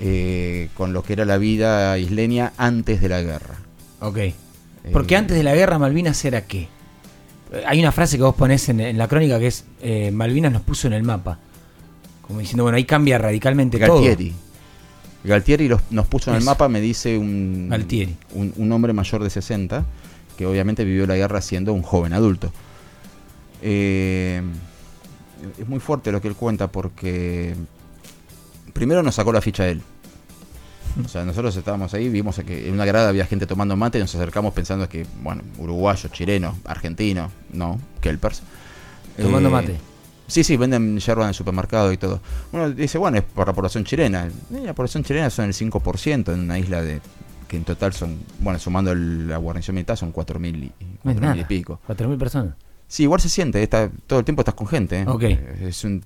eh, 0.00 0.68
con 0.74 0.92
lo 0.92 1.02
que 1.02 1.12
era 1.14 1.24
la 1.24 1.38
vida 1.38 1.98
isleña 1.98 2.52
antes 2.56 3.00
de 3.00 3.08
la 3.08 3.20
guerra. 3.20 3.56
Ok. 4.00 4.18
Porque 4.92 5.14
Eh, 5.14 5.18
antes 5.18 5.36
de 5.36 5.42
la 5.42 5.54
guerra, 5.54 5.78
Malvinas 5.78 6.24
era 6.24 6.46
qué? 6.46 6.68
Eh, 7.52 7.62
Hay 7.66 7.80
una 7.80 7.92
frase 7.92 8.16
que 8.16 8.22
vos 8.22 8.34
ponés 8.34 8.68
en, 8.68 8.80
en 8.80 8.98
la 8.98 9.08
crónica 9.08 9.38
que 9.38 9.46
es: 9.48 9.64
eh, 9.80 10.10
Malvinas 10.10 10.52
nos 10.52 10.62
puso 10.62 10.86
en 10.86 10.92
el 10.94 11.02
mapa. 11.02 11.38
Como 12.22 12.40
diciendo, 12.40 12.64
bueno, 12.64 12.76
ahí 12.76 12.84
cambia 12.84 13.16
radicalmente 13.18 13.78
Galtieri. 13.78 14.34
Galtieri 15.24 15.66
los- 15.68 15.80
nos 15.90 16.06
puso 16.06 16.30
en 16.30 16.36
el 16.36 16.44
mapa, 16.44 16.68
me 16.68 16.80
dice 16.80 17.16
un, 17.18 17.68
Galtieri. 17.70 18.16
un, 18.34 18.52
un 18.56 18.70
hombre 18.72 18.92
mayor 18.92 19.22
de 19.22 19.30
60, 19.30 19.84
que 20.36 20.46
obviamente 20.46 20.84
vivió 20.84 21.06
la 21.06 21.16
guerra 21.16 21.40
siendo 21.40 21.72
un 21.72 21.82
joven 21.82 22.12
adulto. 22.12 22.52
Eh, 23.62 24.42
es 25.58 25.68
muy 25.68 25.80
fuerte 25.80 26.12
lo 26.12 26.20
que 26.20 26.28
él 26.28 26.34
cuenta 26.34 26.68
porque 26.70 27.54
primero 28.72 29.02
nos 29.02 29.14
sacó 29.16 29.32
la 29.32 29.40
ficha 29.40 29.66
él. 29.68 29.82
O 31.04 31.08
sea, 31.08 31.24
nosotros 31.24 31.54
estábamos 31.56 31.94
ahí, 31.94 32.08
vimos 32.08 32.38
que 32.40 32.68
en 32.68 32.74
una 32.74 32.84
grada 32.84 33.08
había 33.08 33.26
gente 33.26 33.46
tomando 33.46 33.76
mate 33.76 33.98
y 33.98 34.00
nos 34.00 34.14
acercamos 34.14 34.52
pensando 34.54 34.88
que, 34.88 35.06
bueno, 35.22 35.42
uruguayo, 35.58 36.08
chileno, 36.10 36.56
argentino, 36.64 37.30
no, 37.52 37.78
kelpers. 38.00 38.42
Tomando 39.20 39.48
Eh, 39.48 39.52
mate. 39.52 39.76
Sí, 40.26 40.44
sí, 40.44 40.56
venden 40.56 40.98
yerba 40.98 41.22
en 41.22 41.28
el 41.30 41.34
supermercado 41.34 41.90
y 41.92 41.96
todo. 41.96 42.20
Uno 42.52 42.70
dice, 42.70 42.98
bueno, 42.98 43.16
es 43.18 43.24
por 43.24 43.46
la 43.46 43.54
población 43.54 43.84
chilena. 43.84 44.28
La 44.50 44.74
población 44.74 45.02
chilena 45.02 45.30
son 45.30 45.46
el 45.46 45.54
5% 45.54 46.32
en 46.34 46.40
una 46.40 46.58
isla 46.58 46.82
de 46.82 47.00
que 47.48 47.56
en 47.56 47.64
total 47.64 47.94
son, 47.94 48.18
bueno, 48.40 48.58
sumando 48.58 48.92
el- 48.92 49.26
la 49.28 49.38
guarnición 49.38 49.74
militar 49.74 49.96
son 49.96 50.12
4.000 50.12 50.54
y, 50.64 50.72
No 51.02 51.10
es 51.12 51.16
4.000 51.16 51.40
y 51.40 51.44
pico. 51.44 51.80
4.000 51.86 52.18
personas. 52.18 52.54
Sí, 52.86 53.04
igual 53.04 53.20
se 53.22 53.28
siente, 53.30 53.62
está, 53.62 53.90
todo 54.06 54.18
el 54.18 54.24
tiempo 54.26 54.42
estás 54.42 54.54
con 54.54 54.66
gente. 54.66 55.00
¿eh? 55.00 55.04
Ok. 55.08 55.22
Eh, 55.22 55.66
Es 55.68 55.82
un, 55.84 56.02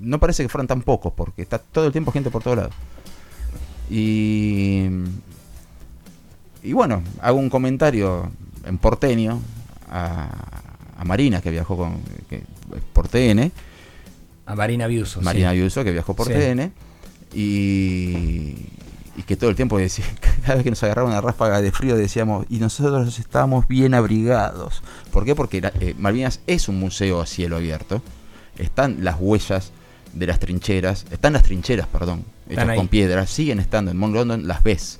no 0.00 0.18
parece 0.18 0.42
que 0.42 0.48
fueran 0.48 0.66
tan 0.66 0.82
pocos 0.82 1.12
porque 1.12 1.42
está 1.42 1.58
todo 1.58 1.86
el 1.86 1.92
tiempo 1.92 2.10
gente 2.10 2.30
por 2.30 2.42
todos 2.42 2.56
lados. 2.56 2.74
Y, 3.90 4.86
y 6.62 6.72
bueno, 6.72 7.02
hago 7.20 7.38
un 7.38 7.50
comentario 7.50 8.30
en 8.64 8.78
porteño 8.78 9.40
a, 9.90 10.48
Marina, 11.04 11.40
que 11.40 11.50
viajó 11.50 11.76
con, 11.76 12.00
por 12.92 13.08
TN. 13.08 13.50
A 14.46 14.54
Marina 14.54 14.86
Biuso. 14.86 15.20
Marina 15.20 15.52
Biuso, 15.52 15.82
que 15.82 15.90
viajó 15.90 16.14
por 16.14 16.28
TN. 16.28 16.72
Y, 17.34 18.68
y 19.16 19.22
que 19.26 19.36
todo 19.36 19.50
el 19.50 19.56
tiempo 19.56 19.78
decía, 19.78 20.04
cada 20.42 20.54
vez 20.56 20.64
que 20.64 20.70
nos 20.70 20.82
agarraba 20.82 21.08
una 21.08 21.20
ráfaga 21.20 21.60
de 21.60 21.72
frío 21.72 21.96
decíamos, 21.96 22.46
y 22.48 22.58
nosotros 22.58 23.18
estábamos 23.18 23.66
bien 23.68 23.94
abrigados. 23.94 24.82
¿Por 25.10 25.24
qué? 25.24 25.34
Porque 25.34 25.70
eh, 25.80 25.94
Malvinas 25.98 26.40
es 26.46 26.68
un 26.68 26.78
museo 26.78 27.20
a 27.20 27.26
cielo 27.26 27.56
abierto. 27.56 28.02
Están 28.58 29.02
las 29.02 29.16
huellas 29.18 29.72
de 30.12 30.26
las 30.26 30.38
trincheras, 30.38 31.06
están 31.10 31.32
las 31.32 31.42
trincheras, 31.42 31.86
perdón, 31.86 32.24
hechas 32.48 32.76
con 32.76 32.88
piedras, 32.88 33.30
siguen 33.30 33.58
estando 33.58 33.90
en 33.90 33.96
Mount 33.96 34.14
London, 34.14 34.46
las 34.46 34.62
ves. 34.62 34.98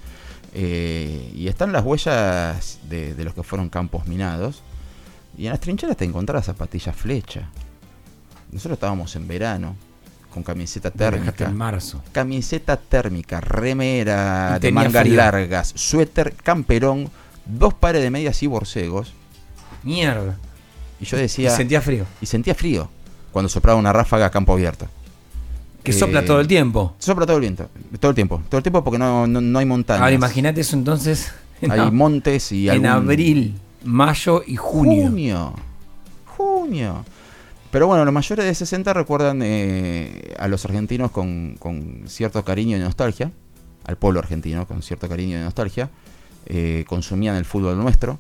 Eh, 0.54 1.32
y 1.34 1.48
están 1.48 1.72
las 1.72 1.84
huellas 1.84 2.78
de, 2.88 3.14
los 3.18 3.34
que 3.34 3.42
fueron 3.42 3.68
campos 3.68 4.06
minados. 4.06 4.62
Y 5.36 5.46
en 5.46 5.52
las 5.52 5.60
trincheras 5.60 5.96
te 5.96 6.04
encontrás 6.04 6.46
zapatillas 6.46 6.94
flecha. 6.94 7.48
Nosotros 8.50 8.76
estábamos 8.76 9.16
en 9.16 9.26
verano, 9.26 9.76
con 10.32 10.42
camiseta 10.42 10.90
térmica. 10.90 11.46
En 11.46 11.56
marzo. 11.56 12.02
Camiseta 12.12 12.76
térmica, 12.76 13.40
remera 13.40 14.58
de 14.58 14.72
mangas 14.72 15.08
largas, 15.08 15.72
suéter, 15.74 16.34
camperón, 16.34 17.10
dos 17.46 17.72
pares 17.74 18.02
de 18.02 18.10
medias 18.10 18.42
y 18.42 18.46
borcegos. 18.46 19.14
Mierda. 19.82 20.36
Y 21.00 21.06
yo 21.06 21.16
decía. 21.16 21.52
Y 21.52 21.56
sentía 21.56 21.80
frío. 21.80 22.04
Y 22.20 22.26
sentía 22.26 22.54
frío 22.54 22.90
cuando 23.32 23.48
soplaba 23.48 23.78
una 23.78 23.92
ráfaga 23.92 24.26
a 24.26 24.30
campo 24.30 24.52
abierto. 24.52 24.86
Que 25.82 25.92
sopla 25.92 26.24
todo 26.24 26.40
el 26.40 26.46
tiempo. 26.46 26.94
Sopla 26.98 27.26
todo 27.26 27.36
el 27.36 27.40
viento, 27.40 27.68
todo 27.98 28.10
el 28.10 28.14
tiempo, 28.14 28.40
todo 28.48 28.58
el 28.58 28.62
tiempo 28.62 28.84
porque 28.84 28.98
no, 28.98 29.26
no, 29.26 29.58
hay 29.58 29.66
montañas. 29.66 30.02
Ahora 30.02 30.14
imagínate 30.14 30.60
eso 30.60 30.76
entonces. 30.76 31.32
Hay 31.68 31.90
montes 31.90 32.52
y 32.52 32.68
En 32.68 32.86
abril, 32.86 33.54
mayo 33.84 34.42
y 34.46 34.56
junio. 34.56 35.08
Junio. 35.08 35.54
Junio. 36.36 37.04
Pero 37.72 37.86
bueno, 37.86 38.04
los 38.04 38.12
mayores 38.12 38.44
de 38.44 38.54
60 38.54 38.92
recuerdan 38.92 39.40
eh, 39.42 40.34
a 40.38 40.46
los 40.46 40.62
argentinos 40.66 41.10
con, 41.10 41.56
cierto 42.06 42.44
cariño 42.44 42.76
y 42.76 42.80
nostalgia, 42.80 43.32
al 43.86 43.96
pueblo 43.96 44.20
argentino 44.20 44.66
con 44.66 44.82
cierto 44.82 45.08
cariño 45.08 45.38
y 45.38 45.40
nostalgia, 45.40 45.88
eh, 46.46 46.84
consumían 46.86 47.34
el 47.36 47.46
fútbol 47.46 47.78
nuestro, 47.78 48.18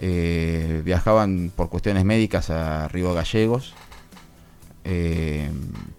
eh, 0.00 0.82
viajaban 0.84 1.50
por 1.56 1.70
cuestiones 1.70 2.04
médicas 2.04 2.50
a 2.50 2.86
Río 2.86 3.12
Gallegos, 3.14 3.74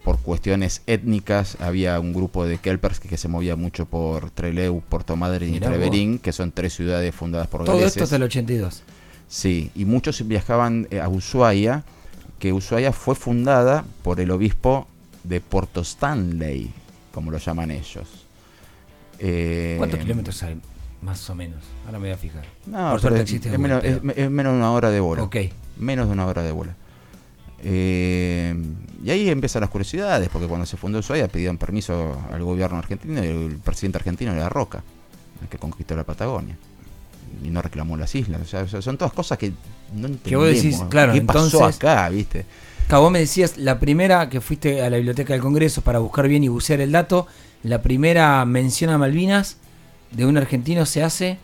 por 0.04 0.20
cuestiones 0.20 0.82
étnicas 0.88 1.58
había 1.60 2.00
un 2.00 2.14
grupo 2.14 2.46
de 2.46 2.58
Kelpers 2.58 3.00
que, 3.00 3.18
se 3.18 3.28
movía 3.28 3.56
mucho 3.56 3.86
por 3.86 4.32
Trelew, 4.32 4.82
Puerto 4.82 5.16
Madryn 5.16 5.56
y 5.56 5.60
Treverín, 5.60 6.20
que 6.20 6.32
son 6.32 6.52
tres 6.52 6.74
ciudades 6.74 7.14
fundadas 7.14 7.48
por 7.48 7.66
Todo 7.66 7.86
esto 7.86 8.04
es 8.04 8.10
del 8.10 8.24
82. 8.24 8.84
Sí, 9.28 9.70
y 9.76 9.86
muchos 9.86 10.28
viajaban 10.28 10.88
a 11.02 11.08
Ushuaia, 11.08 11.84
que 12.40 12.52
Ushuaia 12.52 12.92
fue 12.92 13.14
fundada 13.14 13.86
por 14.02 14.20
el 14.20 14.32
obispo 14.32 14.88
de 15.24 15.40
Porto 15.40 15.82
Stanley, 15.82 16.72
como 17.14 17.30
lo 17.30 17.38
llaman 17.38 17.70
ellos. 17.70 18.08
Eh, 19.20 19.76
¿Cuántos 19.78 20.00
kilómetros 20.00 20.42
hay? 20.44 20.60
Más 21.02 21.30
o 21.30 21.36
menos. 21.36 21.60
Ahora 21.86 22.00
me 22.00 22.08
voy 22.08 22.14
a 22.14 22.18
fijar. 22.18 22.46
No, 22.66 22.96
es, 22.96 23.04
menos, 23.54 23.84
de 23.84 24.50
una 24.50 24.72
hora 24.72 24.90
de 24.90 25.00
vuelo. 25.00 25.26
Ok. 25.26 25.38
Menos 25.78 26.08
de 26.08 26.14
una 26.14 26.26
hora 26.26 26.44
de 26.44 26.52
vuelo. 26.52 26.74
Eh, 27.64 28.56
y 29.04 29.10
ahí 29.12 29.30
empiezan 29.30 29.62
las 29.62 29.70
curiosidades, 29.70 30.30
porque 30.30 30.48
cuando 30.48 30.66
se 30.66 30.78
fundó 30.78 31.00
Ushuaia 31.00 31.28
pidieron 31.28 31.58
permiso 31.58 32.18
al 32.32 32.44
gobierno 32.44 32.78
argentino 32.78 33.24
y 33.24 33.28
el 33.28 33.58
presidente 33.64 33.98
argentino 33.98 34.34
era 34.34 34.50
Roca, 34.50 34.84
el 35.42 35.48
que 35.48 35.58
conquistó 35.58 35.96
la 35.96 36.04
Patagonia 36.04 36.58
y 37.44 37.50
no 37.50 37.62
reclamó 37.62 37.98
las 37.98 38.14
islas. 38.16 38.42
O 38.42 38.46
sea, 38.68 38.82
son 38.82 38.98
todas 38.98 39.14
cosas 39.14 39.38
que 39.38 39.54
no 39.94 40.08
entendemos. 40.08 40.46
vos 40.46 40.56
decís, 40.56 40.82
claro, 40.90 41.14
¿Qué 41.14 41.22
pasó 41.22 41.66
acá, 41.66 42.10
viste? 42.10 42.46
vos 42.90 43.12
me 43.12 43.20
decías, 43.20 43.58
la 43.58 43.80
primera 43.80 44.30
que 44.30 44.42
fuiste 44.42 44.82
a 44.82 44.90
la 44.90 44.98
biblioteca 44.98 45.34
del 45.34 45.42
Congreso 45.42 45.82
para 45.82 46.00
buscar 46.00 46.28
bien 46.28 46.44
y 46.44 46.48
bucear 46.48 46.82
el 46.82 46.92
dato, 46.92 47.28
la 47.64 47.82
primera 47.82 48.44
mención 48.46 48.90
a 48.90 48.98
Malvinas 48.98 49.58
de 50.12 50.26
un 50.26 50.38
argentino 50.38 50.86
se 50.86 51.04
hace... 51.04 51.38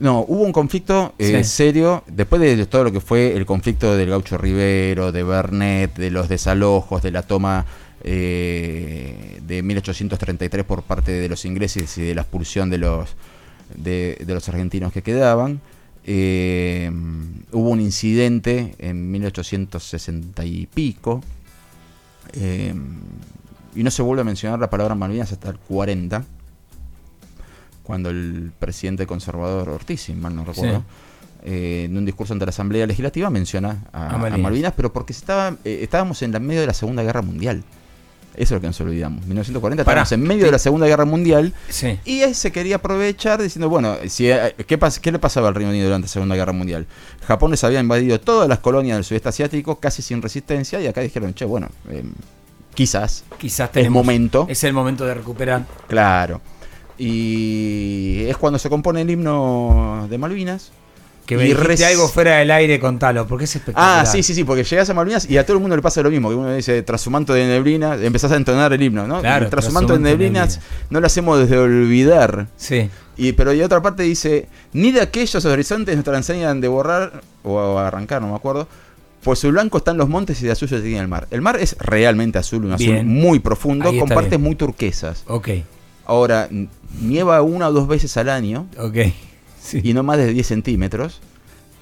No, 0.00 0.20
hubo 0.20 0.42
un 0.42 0.52
conflicto 0.52 1.14
eh, 1.18 1.42
serio, 1.42 2.04
después 2.06 2.40
de 2.40 2.66
todo 2.66 2.84
lo 2.84 2.92
que 2.92 3.00
fue 3.00 3.36
el 3.36 3.44
conflicto 3.44 3.96
del 3.96 4.10
gaucho 4.10 4.38
Rivero, 4.38 5.10
de 5.10 5.22
Bernet, 5.24 5.96
de 5.96 6.10
los 6.10 6.28
desalojos, 6.28 7.02
de 7.02 7.10
la 7.10 7.22
toma 7.22 7.66
eh, 8.04 9.40
de 9.44 9.62
1833 9.62 10.64
por 10.64 10.82
parte 10.84 11.10
de 11.12 11.28
los 11.28 11.44
ingleses 11.44 11.98
y 11.98 12.02
de 12.02 12.14
la 12.14 12.22
expulsión 12.22 12.70
de 12.70 12.78
los 12.78 13.16
de, 13.74 14.24
los 14.26 14.48
argentinos 14.48 14.92
que 14.92 15.02
quedaban. 15.02 15.60
Eh, 16.04 16.90
hubo 17.52 17.70
un 17.70 17.80
incidente 17.80 18.74
en 18.78 19.10
1860 19.10 20.44
y 20.44 20.66
pico. 20.66 21.22
Eh, 22.34 22.74
y 23.74 23.82
no 23.82 23.90
se 23.90 24.02
vuelve 24.02 24.22
a 24.22 24.24
mencionar 24.24 24.58
la 24.58 24.70
palabra 24.70 24.94
Malvinas 24.94 25.32
hasta 25.32 25.50
el 25.50 25.58
40, 25.58 26.24
cuando 27.88 28.10
el 28.10 28.52
presidente 28.58 29.06
conservador 29.06 29.70
Ortiz, 29.70 30.02
si 30.02 30.12
mal 30.12 30.36
no 30.36 30.44
recuerdo, 30.44 30.84
eh, 31.42 31.84
en 31.86 31.96
un 31.96 32.04
discurso 32.04 32.34
ante 32.34 32.44
la 32.44 32.50
Asamblea 32.50 32.86
Legislativa 32.86 33.30
menciona 33.30 33.78
a, 33.94 34.18
Malvinas. 34.18 34.74
pero 34.76 34.92
porque 34.92 35.14
estaba, 35.14 35.56
estábamos 35.64 36.20
en 36.20 36.32
la 36.32 36.38
medio 36.38 36.60
de 36.60 36.66
la 36.66 36.74
Segunda 36.74 37.02
Guerra 37.02 37.22
Mundial. 37.22 37.64
Eso 38.34 38.42
es 38.42 38.50
lo 38.50 38.60
que 38.60 38.66
nos 38.66 38.78
olvidamos. 38.82 39.24
1940 39.24 39.80
estábamos 39.80 40.12
en 40.12 40.20
medio 40.20 40.44
de 40.44 40.52
la 40.52 40.58
Segunda 40.58 40.86
Guerra 40.86 41.06
Mundial 41.06 41.54
y 42.04 42.20
él 42.20 42.34
se 42.34 42.52
quería 42.52 42.76
aprovechar 42.76 43.40
diciendo, 43.40 43.70
bueno, 43.70 43.96
si, 44.06 44.30
eh, 44.30 44.54
¿qué, 44.66 44.78
¿qué 45.00 45.10
le 45.10 45.18
pasaba 45.18 45.48
al 45.48 45.54
Reino 45.54 45.70
Unido 45.70 45.86
durante 45.86 46.08
la 46.08 46.12
Segunda 46.12 46.36
Guerra 46.36 46.52
Mundial? 46.52 46.86
Japón 47.26 47.52
les 47.52 47.64
había 47.64 47.80
invadido 47.80 48.20
todas 48.20 48.50
las 48.50 48.58
colonias 48.58 48.98
del 48.98 49.04
sudeste 49.04 49.30
asiático 49.30 49.76
casi 49.76 50.02
sin 50.02 50.20
resistencia 50.20 50.78
y 50.78 50.86
acá 50.86 51.00
dijeron, 51.00 51.32
che, 51.32 51.46
bueno, 51.46 51.70
em, 51.88 52.12
quizás, 52.74 53.24
quizás 53.38 53.70
es 53.72 53.90
momento. 53.90 54.46
Es 54.50 54.62
el 54.62 54.74
momento 54.74 55.06
de 55.06 55.14
recuperar. 55.14 55.64
Claro. 55.86 56.42
Y 56.98 58.24
es 58.26 58.36
cuando 58.36 58.58
se 58.58 58.68
compone 58.68 59.02
el 59.02 59.10
himno 59.10 60.06
de 60.10 60.18
Malvinas 60.18 60.72
que 61.28 61.36
me 61.36 61.44
dijiste 61.44 61.84
algo 61.84 62.08
fuera 62.08 62.38
del 62.38 62.50
aire, 62.50 62.80
contalo, 62.80 63.26
porque 63.26 63.44
es 63.44 63.54
espectacular. 63.54 64.00
Ah, 64.00 64.06
sí, 64.06 64.22
sí, 64.22 64.34
sí, 64.34 64.44
porque 64.44 64.64
llegas 64.64 64.88
a 64.88 64.94
Malvinas 64.94 65.28
y 65.28 65.36
a 65.36 65.44
todo 65.44 65.58
el 65.58 65.60
mundo 65.60 65.76
le 65.76 65.82
pasa 65.82 66.02
lo 66.02 66.10
mismo, 66.10 66.30
que 66.30 66.34
uno 66.34 66.54
dice, 66.54 66.82
tras 66.82 67.02
su 67.02 67.10
manto 67.10 67.34
de 67.34 67.46
neblina, 67.46 67.96
empezás 67.96 68.32
a 68.32 68.36
entonar 68.36 68.72
el 68.72 68.82
himno, 68.82 69.06
¿no? 69.06 69.20
Claro, 69.20 69.50
tras 69.50 69.66
su 69.66 69.72
manto 69.72 69.92
de 69.92 69.98
neblinas 69.98 70.58
no 70.88 71.00
lo 71.00 71.06
hacemos 71.06 71.38
desde 71.38 71.58
olvidar. 71.58 72.46
Sí. 72.56 72.88
Y, 73.18 73.32
pero 73.32 73.52
y 73.52 73.60
otra 73.60 73.82
parte 73.82 74.04
dice, 74.04 74.48
ni 74.72 74.90
de 74.90 75.02
aquellos 75.02 75.44
horizontes 75.44 75.98
nos 75.98 76.16
enseñan 76.16 76.62
de 76.62 76.68
borrar, 76.68 77.20
o 77.42 77.78
arrancar, 77.78 78.22
no 78.22 78.28
me 78.28 78.34
acuerdo, 78.34 78.66
pues 79.22 79.38
su 79.38 79.50
blanco 79.50 79.76
están 79.76 79.98
los 79.98 80.08
montes 80.08 80.40
y 80.40 80.46
de 80.46 80.52
azul 80.52 80.70
se 80.70 80.80
tiene 80.80 81.00
el 81.00 81.08
mar. 81.08 81.26
El 81.30 81.42
mar 81.42 81.58
es 81.60 81.76
realmente 81.78 82.38
azul, 82.38 82.64
un 82.64 82.72
azul 82.72 83.04
muy 83.04 83.40
profundo, 83.40 83.94
con 83.98 84.08
partes 84.08 84.40
muy 84.40 84.54
turquesas. 84.54 85.24
Ok. 85.26 85.50
Ahora, 86.06 86.48
nieva 87.00 87.42
una 87.42 87.68
o 87.68 87.72
dos 87.72 87.88
veces 87.88 88.16
al 88.16 88.28
año. 88.28 88.66
Ok 88.78 88.98
y 89.74 89.94
no 89.94 90.02
más 90.02 90.18
de 90.18 90.32
10 90.32 90.46
centímetros. 90.46 91.20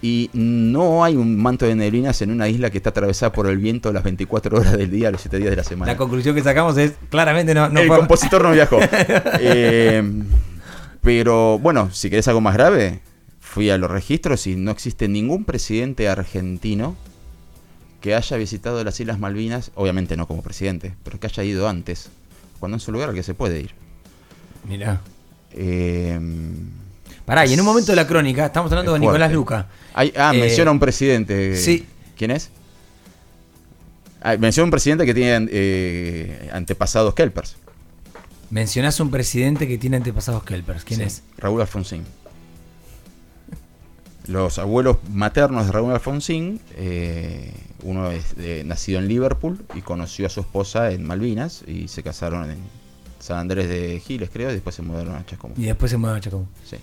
Y 0.02 0.30
no 0.34 1.04
hay 1.04 1.16
un 1.16 1.40
manto 1.40 1.66
de 1.66 1.75
neblinas 1.75 2.20
en 2.20 2.30
una 2.30 2.48
isla 2.48 2.70
que 2.70 2.76
está 2.76 2.90
atravesada 2.90 3.32
por 3.32 3.46
el 3.46 3.56
viento 3.56 3.92
las 3.92 4.04
24 4.04 4.58
horas 4.58 4.76
del 4.76 4.90
día, 4.90 5.10
los 5.10 5.22
7 5.22 5.38
días 5.38 5.50
de 5.50 5.56
la 5.56 5.64
semana. 5.64 5.92
La 5.92 5.98
conclusión 5.98 6.34
que 6.34 6.42
sacamos 6.42 6.76
es, 6.76 6.92
claramente 7.08 7.54
no... 7.54 7.66
el 7.66 7.88
compositor 7.88 8.42
no 8.42 8.52
viajó. 8.52 8.78
Eh, 9.40 10.02
pero 11.02 11.58
bueno, 11.58 11.90
si 11.92 12.10
querés 12.10 12.28
algo 12.28 12.40
más 12.40 12.54
grave, 12.54 13.00
fui 13.40 13.70
a 13.70 13.78
los 13.78 13.90
registros 13.90 14.46
y 14.46 14.56
no 14.56 14.70
existe 14.70 15.08
ningún 15.08 15.44
presidente 15.44 16.08
argentino 16.08 16.96
que 18.00 18.14
haya 18.14 18.36
visitado 18.36 18.82
las 18.84 18.98
Islas 19.00 19.18
Malvinas, 19.18 19.70
obviamente 19.75 20.16
no 20.16 20.26
como 20.26 20.42
presidente, 20.42 20.94
pero 21.04 21.18
que 21.18 21.26
haya 21.26 21.42
ido 21.42 21.68
antes, 21.68 22.10
cuando 22.60 22.76
es 22.76 22.86
un 22.88 22.94
lugar 22.94 23.10
al 23.10 23.14
que 23.14 23.22
se 23.22 23.34
puede 23.34 23.60
ir. 23.60 23.85
Mira. 24.66 25.00
Eh, 25.52 26.18
Pará, 27.26 27.44
y 27.44 27.52
en 27.52 27.61
un 27.61 27.66
momento 27.66 27.90
de 27.90 27.96
la 27.96 28.06
crónica, 28.06 28.46
estamos 28.46 28.70
hablando 28.70 28.92
de 28.92 29.00
Nicolás 29.00 29.32
Luca. 29.32 29.66
ah, 29.94 30.04
eh, 30.04 30.12
menciona 30.32 30.70
un 30.70 30.78
presidente. 30.78 31.56
Sí. 31.56 31.85
¿Quién 32.16 32.30
es? 32.30 32.50
Ah, 34.23 34.37
menciona 34.37 34.66
un 34.66 34.70
presidente 34.70 35.04
que 35.04 35.12
tiene 35.12 35.49
eh, 35.50 36.50
antepasados 36.52 37.14
Kelpers. 37.14 37.56
Mencionás 38.50 39.00
un 39.00 39.11
presidente 39.11 39.66
que 39.66 39.76
tiene 39.76 39.96
antepasados 39.96 40.44
Kelpers. 40.44 40.85
¿Quién 40.85 41.00
es? 41.00 41.25
Raúl 41.37 41.61
Alfonsín. 41.61 42.04
Los 44.28 44.61
abuelos 44.61 44.99
maternos 45.11 45.66
de 45.66 45.73
Raúl 45.73 45.92
Alfonsín, 45.92 46.61
eh, 46.76 47.52
uno 47.82 48.12
es 48.12 48.37
nacido 48.64 49.00
en 49.00 49.08
Liverpool 49.08 49.64
y 49.75 49.80
conoció 49.80 50.26
a 50.26 50.30
su 50.30 50.40
esposa 50.40 50.92
en 50.92 51.04
Malvinas 51.04 51.64
y 51.66 51.88
se 51.88 52.04
casaron 52.04 52.50
en 52.50 52.58
San 53.18 53.38
Andrés 53.38 53.68
de 53.68 54.00
Giles, 54.00 54.30
creo, 54.32 54.50
y 54.50 54.54
después 54.54 54.75
se 54.75 54.82
mudaron 54.82 55.14
a 55.14 55.25
Chacomú. 55.25 55.54
Y 55.56 55.64
después 55.64 55.90
se 55.90 55.96
mudaron 55.96 56.18
a 56.18 56.20
Chacomú. 56.20 56.46
Sí. 56.64 56.76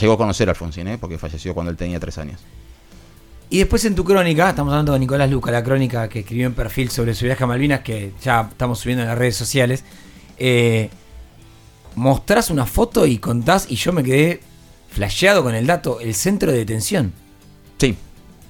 Llegó 0.00 0.14
a 0.14 0.18
conocer 0.18 0.48
a 0.48 0.52
Alfonsín, 0.52 0.86
¿eh? 0.88 0.98
porque 0.98 1.18
falleció 1.18 1.54
cuando 1.54 1.70
él 1.70 1.76
tenía 1.76 1.98
tres 1.98 2.18
años. 2.18 2.40
Y 3.48 3.58
después 3.58 3.84
en 3.84 3.94
tu 3.94 4.04
crónica, 4.04 4.50
estamos 4.50 4.72
hablando 4.72 4.94
de 4.94 4.98
Nicolás 4.98 5.30
Luca, 5.30 5.50
la 5.50 5.62
crónica 5.62 6.08
que 6.08 6.20
escribió 6.20 6.46
en 6.46 6.54
perfil 6.54 6.90
sobre 6.90 7.14
su 7.14 7.26
viaje 7.26 7.44
a 7.44 7.46
Malvinas, 7.46 7.80
que 7.80 8.12
ya 8.22 8.48
estamos 8.50 8.78
subiendo 8.78 9.02
en 9.02 9.08
las 9.08 9.18
redes 9.18 9.36
sociales. 9.36 9.84
Eh, 10.38 10.88
mostrás 11.94 12.50
una 12.50 12.64
foto 12.64 13.06
y 13.06 13.18
contás, 13.18 13.66
y 13.68 13.76
yo 13.76 13.92
me 13.92 14.02
quedé 14.02 14.40
flasheado 14.88 15.42
con 15.42 15.54
el 15.54 15.66
dato, 15.66 16.00
el 16.00 16.14
centro 16.14 16.50
de 16.50 16.58
detención. 16.58 17.12
Sí. 17.78 17.96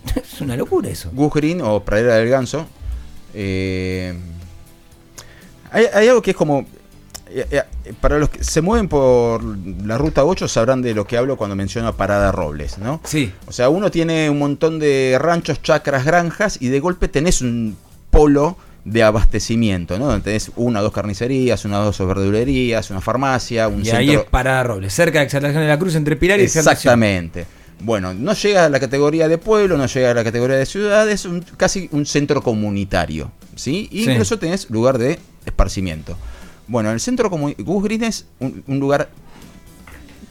es 0.15 0.41
una 0.41 0.57
locura 0.57 0.89
eso. 0.89 1.11
Gus 1.13 1.33
Green 1.33 1.61
o 1.63 1.83
Pradera 1.85 2.17
del 2.17 2.29
Ganso. 2.29 2.67
Eh, 3.35 4.15
hay, 5.73 5.87
hay 5.93 6.09
algo 6.09 6.23
que 6.23 6.31
es 6.33 6.37
como. 6.37 6.67
eh, 7.29 7.47
eh, 7.51 7.93
Para 8.01 8.19
los 8.19 8.29
que 8.29 8.45
se 8.45 8.61
mueven 8.61 8.89
por 8.89 9.43
la 9.87 9.97
ruta 9.99 10.25
8 10.25 10.47
sabrán 10.49 10.83
de 10.83 10.95
lo 10.95 11.07
que 11.07 11.17
hablo 11.17 11.37
cuando 11.37 11.57
menciono 11.57 11.97
Parada 11.97 12.31
Robles, 12.33 12.79
¿no? 12.79 13.01
Sí. 13.05 13.33
O 13.47 13.53
sea, 13.53 13.69
uno 13.69 13.91
tiene 13.91 14.29
un 14.31 14.39
montón 14.39 14.79
de 14.79 15.17
ranchos, 15.21 15.63
chacras, 15.63 16.05
granjas 16.05 16.59
y 16.61 16.69
de 16.69 16.81
golpe 16.81 17.09
tenés 17.09 17.41
un 17.41 17.77
polo 18.11 18.57
de 18.85 19.03
abastecimiento, 19.05 19.97
¿no? 19.99 20.07
Donde 20.07 20.25
tenés 20.25 20.51
una 20.57 20.81
o 20.81 20.83
dos 20.83 20.93
carnicerías, 20.93 21.65
una 21.65 21.81
o 21.81 21.85
dos 21.85 21.99
verdulerías, 22.01 22.91
una 22.91 23.01
farmacia, 23.01 23.69
un 23.69 23.87
Y 23.87 23.91
ahí 23.91 24.11
es. 24.11 24.25
Parada 24.25 24.65
Robles, 24.65 24.93
cerca 24.93 25.21
de 25.21 25.27
Exaltación 25.27 25.63
de 25.63 25.69
la 25.69 25.79
Cruz, 25.79 25.95
entre 25.95 26.17
Pilar 26.17 26.41
y. 26.41 26.43
Exactamente. 26.45 27.47
Bueno, 27.85 28.13
no 28.15 28.33
llega 28.35 28.65
a 28.67 28.69
la 28.69 28.79
categoría 28.79 29.27
de 29.29 29.39
pueblo, 29.39 29.77
no 29.77 29.87
llega 29.87 30.11
a 30.11 30.15
la 30.15 30.23
categoría 30.25 30.57
de 30.57 30.67
ciudad, 30.67 31.09
es 31.11 31.25
un- 31.25 31.45
casi 31.57 31.89
un 31.93 32.07
centro 32.07 32.41
comunitario, 32.43 33.33
¿sí? 33.57 33.89
Y 33.91 34.05
Sí. 34.05 34.11
incluso 34.11 34.39
tenés 34.39 34.69
lugar 34.71 34.99
de 34.99 35.19
esparcimiento. 35.47 36.17
Bueno, 36.69 36.91
el 36.93 37.01
centro 37.01 37.29
comunitario, 37.31 37.65
Gus 37.73 37.85
Green 37.85 38.05
es 38.05 38.27
un, 38.39 38.63
un 38.67 38.79
lugar 38.79 39.11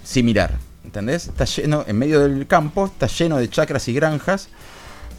similar, 0.04 0.58
¿entendés? 0.84 1.28
Está 1.28 1.46
lleno, 1.46 1.84
en 1.88 1.98
medio 1.98 2.20
del 2.22 2.48
campo, 2.48 2.86
está 2.88 3.08
lleno 3.08 3.38
de 3.38 3.50
chacras 3.50 3.88
y 3.88 3.94
granjas, 3.94 4.50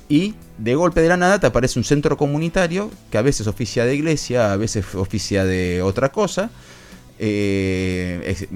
y 0.09 0.35
de 0.59 0.75
golpe 0.75 1.01
de 1.01 1.09
la 1.09 1.17
nada 1.17 1.39
te 1.41 1.47
aparece 1.47 1.79
un 1.79 1.85
centro 1.85 2.17
comunitario 2.17 2.91
que 3.11 3.19
a 3.19 3.23
veces 3.23 3.47
oficia 3.47 3.85
de 3.85 3.95
iglesia, 3.95 4.53
a 4.53 4.57
veces 4.57 4.95
oficia 4.95 5.45
de 5.45 5.83
otra 5.83 6.11
cosa. 6.11 6.51
eh, 7.25 8.21
es- 8.27 8.49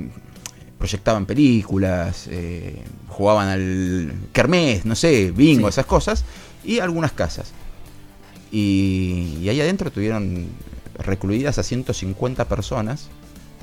proyectaban 0.79 1.25
películas, 1.25 2.27
eh, 2.29 2.83
jugaban 3.09 3.49
al 3.49 4.13
kermés, 4.33 4.85
no 4.85 4.95
sé, 4.97 5.31
bingo, 5.31 5.69
Sí. 5.69 5.75
esas 5.75 5.87
cosas, 5.87 6.25
y 6.65 6.81
algunas 6.81 7.13
casas. 7.13 7.53
Y, 8.51 9.39
y 9.41 9.49
ahí 9.49 9.61
adentro 9.61 9.91
tuvieron 9.93 10.47
recluidas 10.99 11.59
a 11.59 11.63
150 11.63 12.47
personas, 12.47 13.09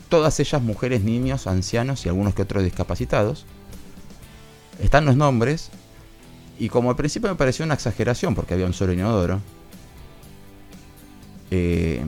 todas 0.10 0.40
ellas 0.40 0.62
mujeres, 0.62 1.02
niños, 1.02 1.48
ancianos 1.48 2.06
y 2.06 2.10
algunos 2.10 2.34
que 2.34 2.44
otros 2.44 2.64
discapacitados. 2.64 3.46
Están 4.82 5.06
los 5.06 5.16
nombres, 5.16 5.70
y 6.60 6.70
como 6.70 6.90
al 6.90 6.96
principio 6.96 7.30
me 7.30 7.36
pareció 7.36 7.66
una 7.66 7.74
exageración 7.74 8.36
porque 8.36 8.54
había 8.54 8.66
un 8.66 8.74
solo 8.74 8.94
inodoro, 8.94 9.40
eh, 11.52 12.04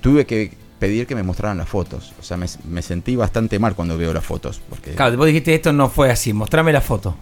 tuve 0.00 0.26
que 0.26 0.52
pedir 0.78 1.06
que 1.06 1.14
me 1.14 1.22
mostraran 1.22 1.58
las 1.58 1.68
fotos. 1.68 2.12
O 2.20 2.22
sea, 2.22 2.36
me, 2.36 2.46
me 2.68 2.82
sentí 2.82 3.16
bastante 3.16 3.58
mal 3.58 3.74
cuando 3.74 3.96
veo 3.96 4.12
las 4.12 4.24
fotos. 4.24 4.60
Porque, 4.68 4.92
claro, 4.92 4.96
Claro, 4.96 5.16
vos 5.18 5.26
dijiste 5.26 5.54
esto 5.54 5.72
no 5.72 5.88
fue 5.88 6.10
así, 6.10 6.32
mostrame 6.32 6.72
la 6.72 6.80
foto. 6.80 7.16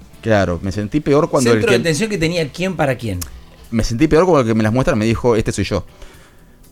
me 0.63 0.73
sentí 0.73 1.01
peor 1.01 1.29
cuando 1.29 1.51
el 1.51 1.57
Centro 1.57 1.69
que, 1.71 1.79
de 1.79 1.81
atención 1.81 2.11
que 2.11 2.19
tenía 2.19 2.49
quién 2.51 2.77
para 2.77 2.97
quién. 2.97 3.21
me 3.71 3.85
sentí 3.85 4.09
peor 4.09 4.25
cuando 4.25 4.41
el 4.41 4.47
que 4.47 4.55
me 4.55 4.63
las 4.63 4.73
muestra 4.73 4.97
me 4.97 5.05
dijo, 5.05 5.37
este 5.37 5.53
soy 5.53 5.65
yo. 5.65 5.85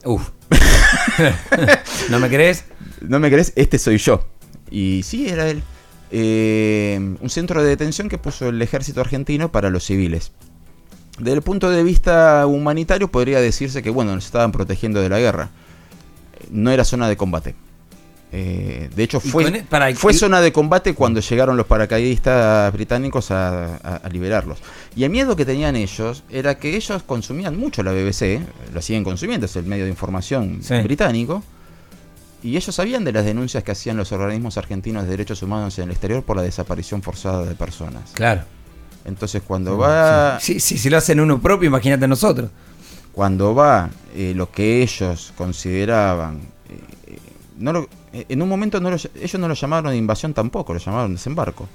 Uf. 0.04 0.30
¿No 2.10 2.18
me 2.18 2.28
crees? 2.28 2.64
¿No 3.00 3.18
me 3.18 3.30
crees? 3.30 3.52
Este 3.56 3.78
soy 3.78 3.98
yo. 3.98 4.26
Y 4.70 5.02
sí, 5.04 5.28
era 5.28 5.48
él. 5.48 5.62
Eh, 6.10 6.98
un 7.20 7.30
centro 7.30 7.62
de 7.62 7.70
detención 7.70 8.08
que 8.08 8.18
puso 8.18 8.48
el 8.48 8.60
ejército 8.60 9.00
argentino 9.00 9.50
para 9.50 9.70
los 9.70 9.84
civiles. 9.84 10.32
Desde 11.18 11.34
el 11.34 11.42
punto 11.42 11.70
de 11.70 11.82
vista 11.82 12.46
humanitario 12.46 13.08
podría 13.08 13.40
decirse 13.40 13.82
que, 13.82 13.90
bueno, 13.90 14.14
nos 14.14 14.26
estaban 14.26 14.52
protegiendo 14.52 15.00
de 15.00 15.08
la 15.08 15.18
guerra. 15.20 15.50
No 16.50 16.70
era 16.70 16.84
zona 16.84 17.08
de 17.08 17.16
combate. 17.16 17.54
Eh, 18.34 18.88
de 18.96 19.02
hecho, 19.02 19.20
fue, 19.20 19.46
e- 19.46 19.62
para- 19.62 19.94
fue 19.94 20.12
y- 20.12 20.16
zona 20.16 20.40
de 20.40 20.52
combate 20.52 20.94
cuando 20.94 21.20
llegaron 21.20 21.54
los 21.56 21.66
paracaidistas 21.66 22.72
británicos 22.72 23.30
a, 23.30 23.76
a- 23.76 23.96
a 23.96 24.08
liberarlos. 24.08 24.58
Y 24.96 25.04
el 25.04 25.10
miedo 25.10 25.36
que 25.36 25.44
tenían 25.44 25.76
ellos 25.76 26.24
era 26.30 26.56
que 26.58 26.74
ellos 26.74 27.02
consumían 27.02 27.58
mucho 27.58 27.82
la 27.82 27.92
BBC, 27.92 28.40
lo 28.72 28.80
siguen 28.80 29.04
consumiendo, 29.04 29.44
es 29.46 29.54
el 29.56 29.64
medio 29.66 29.84
de 29.84 29.90
información 29.90 30.60
Sí. 30.62 30.74
británico, 30.82 31.42
y 32.42 32.56
ellos 32.56 32.74
sabían 32.74 33.04
de 33.04 33.12
las 33.12 33.24
denuncias 33.26 33.62
que 33.64 33.72
hacían 33.72 33.98
los 33.98 34.10
organismos 34.12 34.56
argentinos 34.56 35.04
de 35.04 35.10
derechos 35.10 35.42
humanos 35.42 35.78
en 35.78 35.84
el 35.84 35.90
exterior 35.90 36.22
por 36.22 36.36
la 36.36 36.42
desaparición 36.42 37.02
forzada 37.02 37.44
de 37.44 37.54
personas. 37.54 38.12
Claro. 38.14 38.42
Entonces 39.04 39.42
cuando 39.46 39.76
va, 39.76 40.38
Sí, 40.40 40.58
sí, 40.58 40.78
si 40.78 40.88
lo 40.88 40.96
hacen 40.96 41.20
uno 41.20 41.38
propio, 41.40 41.66
imagínate 41.68 42.08
nosotros. 42.08 42.48
cuando 43.12 43.54
va 43.54 43.90
eh, 44.16 44.32
lo 44.34 44.50
que 44.50 44.82
ellos 44.82 45.32
consideraban, 45.36 46.40
eh, 47.06 47.18
no 47.58 47.72
lo- 47.74 47.88
en 48.12 48.42
un 48.42 48.48
momento 48.48 48.80
no 48.80 48.90
lo 48.90 48.96
ll- 48.96 49.10
ellos 49.20 49.40
no 49.40 49.48
lo 49.48 49.54
llamaron 49.54 49.94
invasión 49.94 50.34
tampoco, 50.34 50.72
lo 50.74 50.78
llamaron 50.80 51.12
desembarco. 51.14 51.68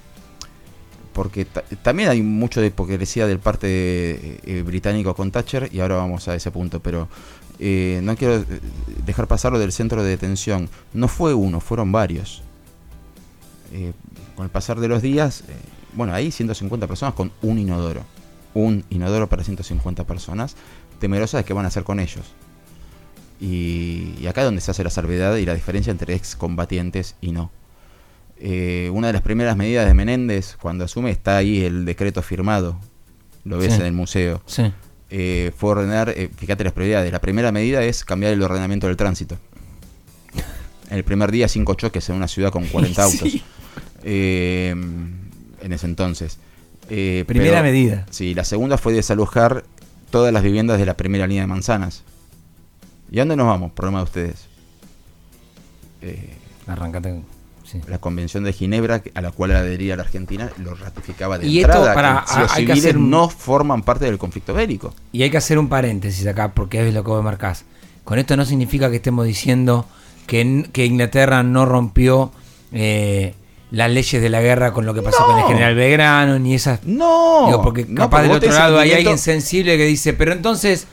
Porque 1.14 1.46
ta- 1.46 1.64
también 1.82 2.10
hay 2.10 2.22
mucho 2.22 2.62
de 2.62 2.68
hipocresía 2.68 3.26
del 3.26 3.40
parte 3.40 3.68
eh, 3.70 4.40
eh, 4.46 4.62
británico 4.62 5.16
con 5.16 5.32
Thatcher 5.32 5.70
y 5.74 5.80
ahora 5.80 5.96
vamos 5.96 6.28
a 6.28 6.36
ese 6.36 6.52
punto, 6.52 6.80
pero 6.80 7.08
eh, 7.60 8.00
no 8.04 8.16
quiero 8.16 8.36
eh, 8.36 8.46
dejar 9.06 9.28
pasar 9.28 9.52
lo 9.52 9.58
del 9.60 9.72
centro 9.72 10.04
de 10.04 10.10
detención. 10.12 10.70
No 10.94 11.08
fue 11.08 11.34
uno, 11.34 11.60
fueron 11.60 11.92
varios. 11.92 12.44
Eh, 13.74 13.94
con 14.36 14.44
el 14.46 14.52
pasar 14.52 14.80
de 14.80 14.88
los 14.88 15.02
días, 15.02 15.42
eh, 15.48 15.54
bueno, 15.94 16.14
ahí 16.14 16.30
150 16.32 16.86
personas 16.86 17.16
con 17.16 17.32
un 17.42 17.58
inodoro. 17.58 18.02
Un 18.54 18.86
inodoro 18.92 19.28
para 19.28 19.44
150 19.44 20.04
personas, 20.06 20.56
temerosas 21.00 21.42
de 21.42 21.46
qué 21.46 21.54
van 21.54 21.66
a 21.66 21.70
hacer 21.70 21.84
con 21.84 22.00
ellos. 22.00 22.26
Y, 23.40 24.14
y 24.20 24.28
acá 24.28 24.42
es 24.42 24.46
donde 24.46 24.62
se 24.62 24.72
hace 24.72 24.84
la 24.84 24.90
salvedad 24.90 25.36
y 25.38 25.46
la 25.46 25.54
diferencia 25.54 25.92
entre 25.92 26.16
excombatientes 26.16 27.16
y 27.22 27.32
no. 27.32 27.52
Eh, 28.40 28.90
una 28.94 29.08
de 29.08 29.14
las 29.14 29.22
primeras 29.22 29.56
medidas 29.58 29.88
de 29.88 29.94
Menéndez, 29.94 30.58
cuando 30.60 30.86
asume, 30.86 31.12
está 31.12 31.38
ahí 31.38 31.64
el 31.64 31.86
decreto 31.86 32.22
firmado. 32.22 32.80
Lo 33.44 33.58
ves 33.58 33.74
Sí. 33.74 33.80
en 33.80 33.86
el 33.88 33.94
museo. 33.94 34.42
Sí. 34.46 34.72
Eh, 35.10 35.52
fue 35.58 35.72
ordenar, 35.72 36.10
eh, 36.10 36.30
fíjate 36.36 36.64
las 36.64 36.74
prioridades. 36.74 37.12
La 37.12 37.22
primera 37.22 37.52
medida 37.52 37.82
es 37.84 38.04
cambiar 38.04 38.34
el 38.34 38.42
ordenamiento 38.42 38.88
del 38.88 38.98
tránsito. 38.98 39.38
En 40.90 40.98
el 40.98 41.04
primer 41.04 41.32
día, 41.32 41.48
cinco 41.48 41.76
choques 41.76 42.10
en 42.10 42.16
una 42.16 42.28
ciudad 42.28 42.52
con 42.52 42.66
40 42.68 43.04
autos. 43.04 43.20
Sí. 43.32 43.42
En 44.04 45.74
ese 45.74 45.86
entonces. 45.86 46.38
Primera 46.88 47.26
pero- 47.28 47.64
medida. 47.64 48.06
Sí, 48.10 48.34
la 48.34 48.44
segunda 48.44 48.78
fue 48.78 48.94
desalojar 48.94 49.64
todas 50.10 50.34
las 50.34 50.44
viviendas 50.44 50.80
de 50.80 50.86
la 50.86 50.96
primera 50.96 51.28
línea 51.28 51.44
de 51.44 51.48
manzanas. 51.48 52.04
¿Y 53.12 53.20
a 53.20 53.22
dónde 53.22 53.36
nos 53.36 53.48
vamos? 53.48 53.72
Problema 53.72 54.00
de 54.00 54.04
ustedes. 54.04 54.46
Eh, 56.02 56.36
Arrancate. 56.68 57.22
Sí. 57.64 57.82
la 57.90 57.98
Convención 57.98 58.46
de 58.46 58.54
Ginebra, 58.54 59.02
a 59.14 59.20
la 59.22 59.32
cual 59.32 59.52
adhería 59.52 59.98
la 59.98 60.04
Argentina, 60.04 60.50
lo 60.64 60.74
ratificaba 60.76 61.38
de 61.38 61.48
Y 61.48 61.60
esto 61.60 61.74
entrada. 61.74 61.94
para- 61.94 62.24
que 62.26 62.40
los 62.40 62.52
hay 62.54 62.66
que 62.66 62.72
civiles 62.72 62.86
hacer 62.86 62.98
un- 62.98 63.10
no 63.10 63.28
forman 63.28 63.82
parte 63.82 64.06
del 64.06 64.18
conflicto 64.18 64.54
bélico. 64.54 64.94
Y 65.12 65.24
hay 65.24 65.30
que 65.30 65.36
hacer 65.36 65.60
un 65.60 65.68
paréntesis 65.68 66.26
acá, 66.28 66.54
porque 66.54 66.88
es 66.88 66.94
lo 66.94 67.04
que 67.04 67.10
vos 67.10 67.22
marcás. 67.22 67.66
Con 68.06 68.20
esto 68.20 68.38
no 68.38 68.46
significa 68.46 68.90
que 68.90 68.96
estemos 68.98 69.26
diciendo 69.26 69.86
que, 70.28 70.40
Inglaterra 70.86 71.44
no 71.44 71.66
rompió 71.66 72.32
eh, 72.72 73.34
las 73.72 73.92
leyes 73.92 74.22
de 74.22 74.30
la 74.30 74.40
guerra 74.42 74.72
con 74.72 74.86
lo 74.86 74.94
que 74.94 75.02
pasó 75.02 75.20
No. 75.22 75.28
con 75.34 75.40
el 75.40 75.46
general 75.48 75.76
Belgrano, 75.76 76.40
ni 76.40 76.54
esas... 76.56 76.84
No, 76.86 77.48
Digo, 77.48 77.62
porque 77.62 77.86
no, 77.86 77.96
capaz 78.04 78.22
del 78.22 78.30
vos 78.30 78.38
otro 78.38 78.52
lado 78.52 78.80
hay 78.80 78.94
alguien 78.94 79.18
sensible 79.18 79.76
que 79.78 79.84
dice, 79.86 80.14
pero 80.14 80.32
entonces 80.32 80.88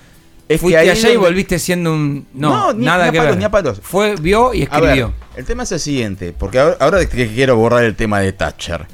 Es 0.48 0.56
que 0.56 0.58
fuiste 0.58 0.78
ahí 0.78 0.88
allá 0.90 1.10
y 1.10 1.16
volviste 1.16 1.58
siendo 1.58 1.92
un... 1.92 2.26
No, 2.34 2.50
No, 2.50 2.72
ni- 2.74 2.84
nada 2.84 3.04
ni 3.04 3.08
a 3.08 3.12
que 3.12 3.18
palos, 3.18 3.30
ver. 3.32 3.38
ni 3.38 3.44
a 3.44 3.50
palos. 3.50 3.80
Fue, 3.82 4.14
vio 4.16 4.52
y 4.52 4.60
ver, 4.60 4.68
escribió. 4.72 5.12
el 5.36 5.44
tema 5.44 5.62
es 5.62 5.72
el 5.72 5.80
siguiente, 5.80 6.34
porque 6.38 6.58
ahora, 6.58 6.76
ahora 6.80 7.06
que 7.06 7.28
quiero 7.28 7.56
borrar 7.56 7.84
el 7.84 7.96
tema 7.96 8.20
de 8.20 8.32
Thatcher. 8.32 8.86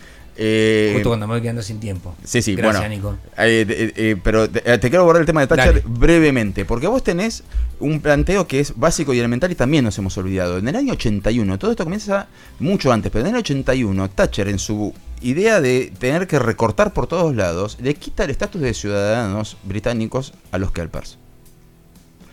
Eh, 0.43 0.93
Justo 0.95 1.11
cuando 1.11 1.27
me 1.27 1.35
voy 1.35 1.43
quedando 1.43 1.61
sin 1.63 1.81
tiempo. 1.81 2.15
Sí, 2.25 2.41
sí, 2.41 2.55
Gracias, 2.55 2.81
bueno. 2.89 2.95
Nico. 2.95 3.17
Eh, 3.37 3.93
eh, 3.95 4.17
pero 4.23 4.49
te, 4.49 4.61
te 4.79 4.89
quiero 4.89 5.05
borrar 5.05 5.21
el 5.21 5.27
tema 5.27 5.43
de 5.43 5.49
Thatcher 5.49 5.83
Dale. 5.83 5.85
brevemente, 5.87 6.65
porque 6.65 6.87
vos 6.87 7.03
tenés 7.05 7.43
un 7.79 8.01
planteo 8.01 8.47
que 8.47 8.61
es 8.61 8.73
básico 8.77 9.13
y 9.13 9.19
elemental 9.19 9.51
y 9.53 9.55
también 9.55 9.85
nos 9.85 9.99
hemos 9.99 10.17
olvidado. 10.17 10.57
En 10.57 10.67
el 10.69 10.77
año 10.77 10.95
81, 10.95 11.59
todo 11.59 11.73
esto 11.73 11.85
comienza 11.85 12.29
mucho 12.59 12.91
antes, 12.91 13.13
pero 13.13 13.27
en 13.27 13.35
el 13.35 13.41
81, 13.41 14.09
Thatcher 14.11 14.49
en 14.49 14.59
su 14.59 14.95
idea 15.21 15.61
de 15.61 15.93
tener 15.99 16.27
que 16.27 16.39
recortar 16.39 16.95
por 16.95 17.07
todos 17.07 17.35
lados, 17.37 17.77
le 17.83 17.93
quita 17.95 18.25
el 18.25 18.31
estatus 18.31 18.63
de 18.63 18.73
ciudadanos 18.73 19.59
británicos 19.65 20.33
a 20.53 20.59
los 20.59 20.71
Kelpers. 20.73 21.19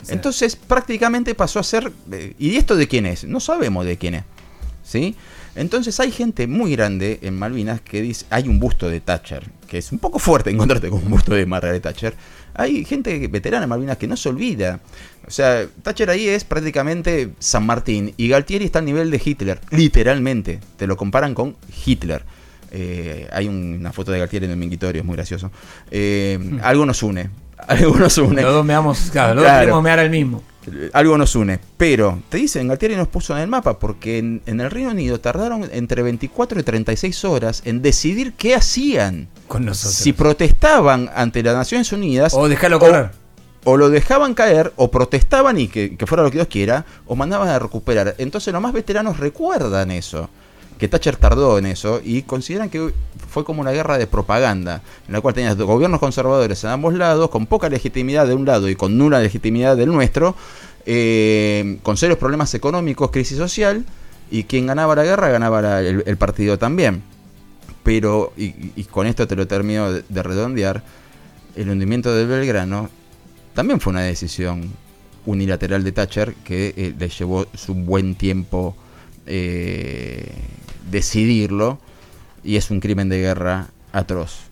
Entonces 0.09 0.55
prácticamente 0.55 1.35
pasó 1.35 1.59
a 1.59 1.63
ser... 1.63 1.91
eh, 2.11 2.33
¿Y 2.39 2.55
esto 2.55 2.75
de 2.75 2.87
quién 2.87 3.05
es? 3.05 3.23
No 3.25 3.39
sabemos 3.39 3.85
de 3.85 3.97
quién 3.97 4.15
es. 4.15 4.23
¿Sí? 4.83 5.15
Entonces 5.55 5.99
hay 5.99 6.11
gente 6.11 6.45
muy 6.47 6.71
grande 6.75 7.19
en 7.23 7.37
Malvinas 7.37 7.81
que 7.81 8.01
dice, 8.01 8.25
hay 8.29 8.47
un 8.47 8.59
busto 8.59 8.89
de 8.89 9.01
Thatcher, 9.01 9.43
que 9.67 9.79
es 9.79 9.91
un 9.91 9.97
poco 9.99 10.19
fuerte 10.19 10.49
encontrarte 10.51 10.89
con 10.89 11.01
un 11.03 11.09
busto 11.09 11.33
de 11.33 11.45
Margaret 11.47 11.81
Thatcher. 11.81 12.15
Hay 12.53 12.85
gente 12.85 13.27
veterana 13.27 13.63
en 13.63 13.69
Malvinas 13.69 13.97
que 13.97 14.07
no 14.07 14.15
se 14.15 14.29
olvida. 14.29 14.79
O 15.27 15.31
sea, 15.31 15.67
Thatcher 15.83 16.09
ahí 16.11 16.27
es 16.29 16.43
prácticamente 16.43 17.31
San 17.39 17.65
Martín 17.65 18.13
y 18.17 18.27
Galtieri 18.29 18.65
está 18.65 18.79
al 18.79 18.85
nivel 18.85 19.09
de 19.11 19.21
Hitler, 19.23 19.59
literalmente. 19.71 20.59
Te 20.77 20.85
lo 20.87 20.95
comparan 20.95 21.33
con 21.33 21.55
Hitler. 21.85 22.23
Eh, 22.71 23.27
hay 23.31 23.47
un- 23.47 23.77
una 23.79 23.91
foto 23.91 24.11
de 24.11 24.19
Galtieri 24.19 24.45
en 24.45 24.51
el 24.51 24.57
minguitorio, 24.57 25.01
es 25.01 25.05
muy 25.05 25.15
gracioso. 25.15 25.51
Eh, 25.91 26.39
Algo 26.61 26.85
nos 26.85 27.01
une. 27.03 27.29
Algo 27.67 27.97
nos 27.97 28.17
une. 28.17 28.41
Los 28.41 28.53
dos 28.53 28.65
meamos, 28.65 29.09
claro, 29.11 29.35
los 29.35 29.43
dos 29.43 29.53
queremos 29.59 29.83
mear 29.83 29.99
al 29.99 30.09
mismo. 30.09 30.43
algo 30.93 31.17
nos 31.17 31.35
une. 31.35 31.59
Pero 31.77 32.21
te 32.29 32.37
dicen, 32.37 32.67
Galtieri 32.67 32.95
nos 32.95 33.07
puso 33.07 33.35
en 33.35 33.41
el 33.41 33.47
mapa 33.47 33.79
porque 33.79 34.19
en, 34.19 34.41
en, 34.45 34.61
el 34.61 34.69
Reino 34.69 34.91
Unido 34.91 35.19
tardaron 35.19 35.67
entre 35.71 36.03
24 36.03 36.59
y 36.59 36.63
36 36.63 37.25
horas 37.25 37.61
en 37.65 37.81
decidir 37.81 38.33
qué 38.33 38.53
hacían. 38.55 39.27
Con 39.47 39.65
nosotros. 39.65 39.95
Si 39.95 40.13
protestaban 40.13 41.09
ante 41.15 41.41
las 41.41 41.55
Naciones 41.55 41.91
Unidas. 41.91 42.33
O 42.33 42.47
dejarlo 42.47 42.79
correr. 42.79 43.11
O, 43.63 43.71
o, 43.71 43.77
lo 43.77 43.89
dejaban 43.89 44.33
caer, 44.33 44.71
o 44.75 44.91
protestaban 44.91 45.59
y 45.59 45.67
que, 45.67 45.97
que, 45.97 46.05
fuera 46.05 46.23
lo 46.23 46.29
que 46.29 46.37
Dios 46.37 46.47
quiera, 46.47 46.85
o 47.05 47.15
mandaban 47.15 47.49
a 47.49 47.59
recuperar. 47.59 48.15
Entonces 48.17 48.53
los 48.53 48.61
más 48.61 48.73
veteranos 48.73 49.17
recuerdan 49.17 49.91
eso. 49.91 50.29
Que 50.77 50.87
Thatcher 50.87 51.15
tardó 51.15 51.57
en 51.57 51.65
eso 51.65 52.01
y 52.03 52.21
consideran 52.21 52.69
que 52.69 52.93
fue 53.29 53.43
como 53.43 53.61
una 53.61 53.71
guerra 53.71 53.97
de 53.97 54.07
propaganda, 54.07 54.81
en 55.07 55.13
la 55.13 55.21
cual 55.21 55.33
tenías 55.33 55.57
gobiernos 55.57 55.99
conservadores 55.99 56.63
en 56.63 56.69
ambos 56.69 56.93
lados, 56.93 57.29
con 57.29 57.45
poca 57.45 57.69
legitimidad 57.69 58.27
de 58.27 58.35
un 58.35 58.45
lado 58.45 58.69
y 58.69 58.75
con 58.75 58.97
nula 58.97 59.19
legitimidad 59.19 59.75
del 59.75 59.91
nuestro, 59.91 60.35
eh, 60.85 61.79
con 61.83 61.97
serios 61.97 62.17
problemas 62.17 62.53
económicos, 62.53 63.11
crisis 63.11 63.37
social, 63.37 63.85
y 64.29 64.43
quien 64.43 64.67
ganaba 64.67 64.95
la 64.95 65.03
guerra 65.03 65.29
ganaba 65.29 65.81
el, 65.81 66.17
partido 66.17 66.57
también. 66.57 67.01
Pero, 67.83 68.33
y, 68.35 68.83
con 68.85 69.07
esto 69.07 69.27
te 69.27 69.35
lo 69.35 69.47
termino 69.47 69.91
de, 69.91 70.03
de 70.07 70.23
redondear, 70.23 70.83
el 71.55 71.69
hundimiento 71.69 72.13
de 72.13 72.25
Belgrano 72.25 72.89
también 73.53 73.79
fue 73.79 73.91
una 73.91 74.01
decisión 74.01 74.71
unilateral 75.25 75.83
de 75.83 75.91
Thatcher 75.91 76.33
que 76.43 76.73
eh, 76.75 76.93
le 76.97 77.09
llevó 77.09 77.45
su 77.53 77.73
buen 77.73 78.15
tiempo 78.15 78.75
eh, 79.25 80.31
decidirlo 80.89 81.79
y 82.43 82.57
es 82.57 82.71
un 82.71 82.79
crimen 82.79 83.09
de 83.09 83.19
guerra 83.19 83.67
atroz. 83.91 84.47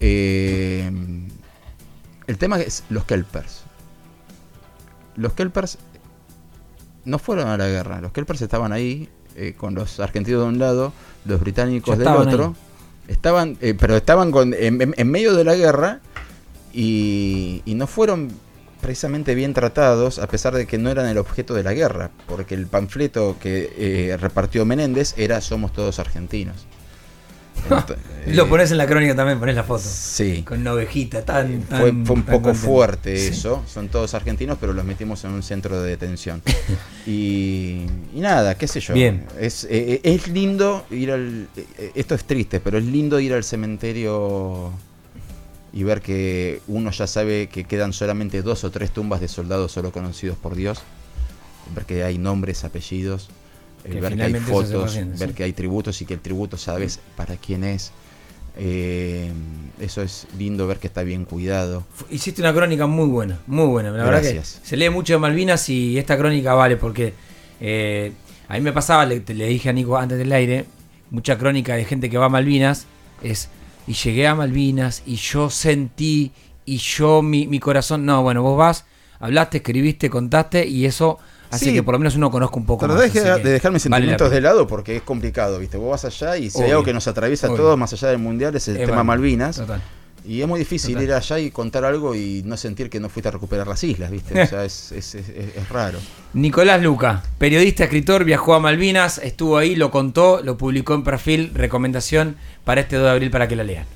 Eh, 0.00 0.90
el 2.26 2.38
tema 2.38 2.58
es 2.60 2.84
los 2.90 3.04
Kelpers. 3.04 3.62
Los 5.16 5.32
Kelpers 5.34 5.78
no 7.04 7.18
fueron 7.18 7.48
a 7.48 7.56
la 7.56 7.68
guerra. 7.68 8.00
Los 8.00 8.12
Kelpers 8.12 8.42
estaban 8.42 8.72
ahí 8.72 9.08
eh, 9.36 9.54
con 9.56 9.74
los 9.74 10.00
argentinos 10.00 10.42
de 10.42 10.48
un 10.48 10.58
lado, 10.58 10.92
los 11.24 11.40
británicos 11.40 11.98
del 11.98 12.08
otro. 12.08 12.46
Ahí. 12.46 13.12
Estaban, 13.12 13.58
eh, 13.60 13.74
pero 13.78 13.96
estaban 13.96 14.30
con, 14.30 14.54
en, 14.54 14.94
en, 14.96 15.10
medio 15.10 15.34
de 15.34 15.44
la 15.44 15.54
guerra 15.54 16.00
y, 16.72 17.62
y 17.66 17.74
no 17.74 17.86
fueron 17.86 18.30
precisamente 18.84 19.34
bien 19.34 19.54
tratados, 19.54 20.18
a 20.18 20.28
pesar 20.28 20.54
de 20.54 20.66
que 20.66 20.76
no 20.76 20.90
eran 20.90 21.06
el 21.06 21.16
objeto 21.16 21.54
de 21.54 21.62
la 21.62 21.72
guerra, 21.72 22.10
porque 22.26 22.54
el 22.54 22.66
panfleto 22.66 23.36
que 23.40 23.72
eh, 23.78 24.16
repartió 24.18 24.66
Menéndez 24.66 25.14
era 25.16 25.40
Somos 25.40 25.72
todos 25.72 25.98
argentinos. 25.98 26.66
Entonces, 27.62 27.96
lo 28.26 28.46
pones 28.46 28.70
en 28.72 28.76
la 28.76 28.86
crónica 28.86 29.16
también, 29.16 29.38
pones 29.40 29.54
la 29.54 29.62
foto. 29.62 29.84
Sí. 29.86 30.42
Con 30.42 30.60
una 30.60 30.74
ovejita 30.74 31.24
tan. 31.24 31.62
tan 31.62 31.80
fue, 31.80 31.92
fue, 32.04 32.16
un 32.16 32.22
tan 32.24 32.34
poco 32.34 32.52
fuerte 32.52 33.16
Sí. 33.16 33.28
eso. 33.28 33.62
Son 33.66 33.88
todos 33.88 34.12
argentinos, 34.12 34.58
pero 34.60 34.74
los 34.74 34.84
metimos 34.84 35.24
en 35.24 35.30
un 35.30 35.42
centro 35.42 35.80
de 35.80 35.88
detención. 35.88 36.42
y, 37.06 37.86
y, 38.12 38.20
nada, 38.20 38.54
qué 38.58 38.68
sé 38.68 38.80
yo. 38.80 38.92
Bien. 38.92 39.24
Es, 39.40 39.66
eh, 39.70 40.02
es 40.02 40.28
lindo 40.28 40.84
ir 40.90 41.10
al. 41.10 41.48
Eh, 41.56 41.92
esto 41.94 42.14
es 42.14 42.24
triste, 42.24 42.60
pero 42.60 42.76
es 42.76 42.84
lindo 42.84 43.18
ir 43.18 43.32
al 43.32 43.44
cementerio 43.44 44.72
y 45.74 45.82
ver 45.82 46.00
que 46.00 46.62
uno 46.68 46.92
ya 46.92 47.08
sabe 47.08 47.48
que 47.48 47.64
quedan 47.64 47.92
solamente 47.92 48.42
dos 48.42 48.62
o 48.62 48.70
tres 48.70 48.92
tumbas 48.92 49.20
de 49.20 49.26
soldados 49.26 49.72
solo 49.72 49.90
conocidos 49.90 50.38
por 50.38 50.54
Dios. 50.54 50.80
Ver 51.74 51.84
que 51.84 52.04
hay 52.04 52.16
nombres, 52.16 52.62
apellidos. 52.62 53.28
Que 53.82 54.00
ver 54.00 54.14
que 54.14 54.22
hay 54.22 54.34
fotos, 54.34 54.94
ver 55.18 55.30
sí. 55.30 55.34
que 55.34 55.42
hay 55.42 55.52
tributos 55.52 56.00
y 56.00 56.06
que 56.06 56.14
el 56.14 56.20
tributo 56.20 56.56
sabes 56.56 57.00
para 57.16 57.36
quién 57.36 57.64
es. 57.64 57.90
Eh, 58.56 59.32
eso 59.80 60.00
es 60.00 60.28
lindo 60.38 60.68
ver 60.68 60.78
que 60.78 60.86
está 60.86 61.02
bien 61.02 61.24
cuidado. 61.24 61.84
Hiciste 62.08 62.40
una 62.40 62.54
crónica 62.54 62.86
muy 62.86 63.08
buena, 63.08 63.40
muy 63.48 63.66
buena. 63.66 63.90
La 63.90 64.04
verdad 64.04 64.22
Gracias. 64.22 64.60
que 64.62 64.68
se 64.68 64.76
lee 64.76 64.90
mucho 64.90 65.14
de 65.14 65.18
Malvinas 65.18 65.68
y 65.68 65.98
esta 65.98 66.16
crónica 66.16 66.54
vale 66.54 66.76
porque 66.76 67.14
eh, 67.60 68.12
a 68.46 68.54
mí 68.54 68.60
me 68.60 68.72
pasaba, 68.72 69.06
le, 69.06 69.24
le 69.26 69.48
dije 69.48 69.70
a 69.70 69.72
Nico 69.72 69.98
antes 69.98 70.18
del 70.18 70.30
aire, 70.30 70.66
mucha 71.10 71.36
crónica 71.36 71.74
de 71.74 71.84
gente 71.84 72.08
que 72.08 72.16
va 72.16 72.26
a 72.26 72.28
Malvinas 72.28 72.86
es 73.24 73.48
y 73.86 73.92
llegué 73.94 74.26
a 74.26 74.34
Malvinas 74.34 75.02
y 75.06 75.16
yo 75.16 75.50
sentí 75.50 76.32
y 76.64 76.78
yo 76.78 77.20
mi, 77.22 77.46
mi 77.46 77.60
corazón, 77.60 78.04
no, 78.06 78.22
bueno, 78.22 78.42
vos 78.42 78.56
vas, 78.56 78.84
hablaste, 79.20 79.58
escribiste, 79.58 80.08
contaste 80.10 80.66
y 80.66 80.86
eso 80.86 81.18
hace 81.50 81.66
Sí. 81.66 81.72
que 81.74 81.82
por 81.82 81.92
lo 81.94 81.98
menos 81.98 82.16
uno 82.16 82.30
conozca 82.30 82.56
un 82.56 82.66
poco 82.66 82.86
más. 82.88 83.12
de, 83.12 83.38
dejar 83.38 83.70
mis 83.72 83.82
sentimientos 83.82 84.30
de 84.30 84.40
lado 84.40 84.66
porque 84.66 84.96
es 84.96 85.02
complicado, 85.02 85.58
¿viste? 85.58 85.76
Vos 85.76 85.90
vas 85.90 86.04
allá 86.04 86.36
y 86.38 86.50
si 86.50 86.62
hay 86.62 86.70
algo 86.70 86.82
que 86.84 86.92
nos 86.92 87.06
atraviesa 87.06 87.46
a 87.48 87.54
todos, 87.54 87.78
más 87.78 87.92
allá 87.92 88.08
del 88.08 88.18
mundial, 88.18 88.54
es 88.56 88.66
el 88.68 88.78
Eh, 88.78 88.86
tema 88.86 89.04
Malvinas. 89.04 89.56
Total. 89.56 89.80
Y 90.26 90.40
es 90.40 90.48
muy 90.48 90.58
difícil 90.58 90.92
Total. 90.94 91.04
ir 91.04 91.12
allá 91.12 91.38
y 91.38 91.50
contar 91.50 91.84
algo 91.84 92.14
y 92.14 92.42
no 92.46 92.56
sentir 92.56 92.88
que 92.88 92.98
no 92.98 93.08
fuiste 93.10 93.28
a 93.28 93.32
recuperar 93.32 93.66
las 93.66 93.84
islas, 93.84 94.10
¿viste? 94.10 94.42
O 94.42 94.46
sea, 94.46 94.64
es, 94.64 94.90
es, 94.92 95.14
es- 95.14 95.28
es- 95.28 95.56
es 95.56 95.68
raro. 95.68 95.98
Nicolás 96.32 96.82
Luca, 96.82 97.22
periodista, 97.38 97.84
escritor, 97.84 98.24
viajó 98.24 98.54
a 98.54 98.60
Malvinas, 98.60 99.18
estuvo 99.18 99.58
ahí, 99.58 99.76
lo 99.76 99.90
contó, 99.90 100.40
lo 100.42 100.56
publicó 100.56 100.94
en 100.94 101.04
perfil, 101.04 101.50
recomendación 101.54 102.36
para 102.64 102.80
este 102.80 102.96
2 102.96 103.04
de 103.04 103.10
abril 103.10 103.30
para 103.30 103.48
que 103.48 103.56
la 103.56 103.64
lean. 103.64 103.86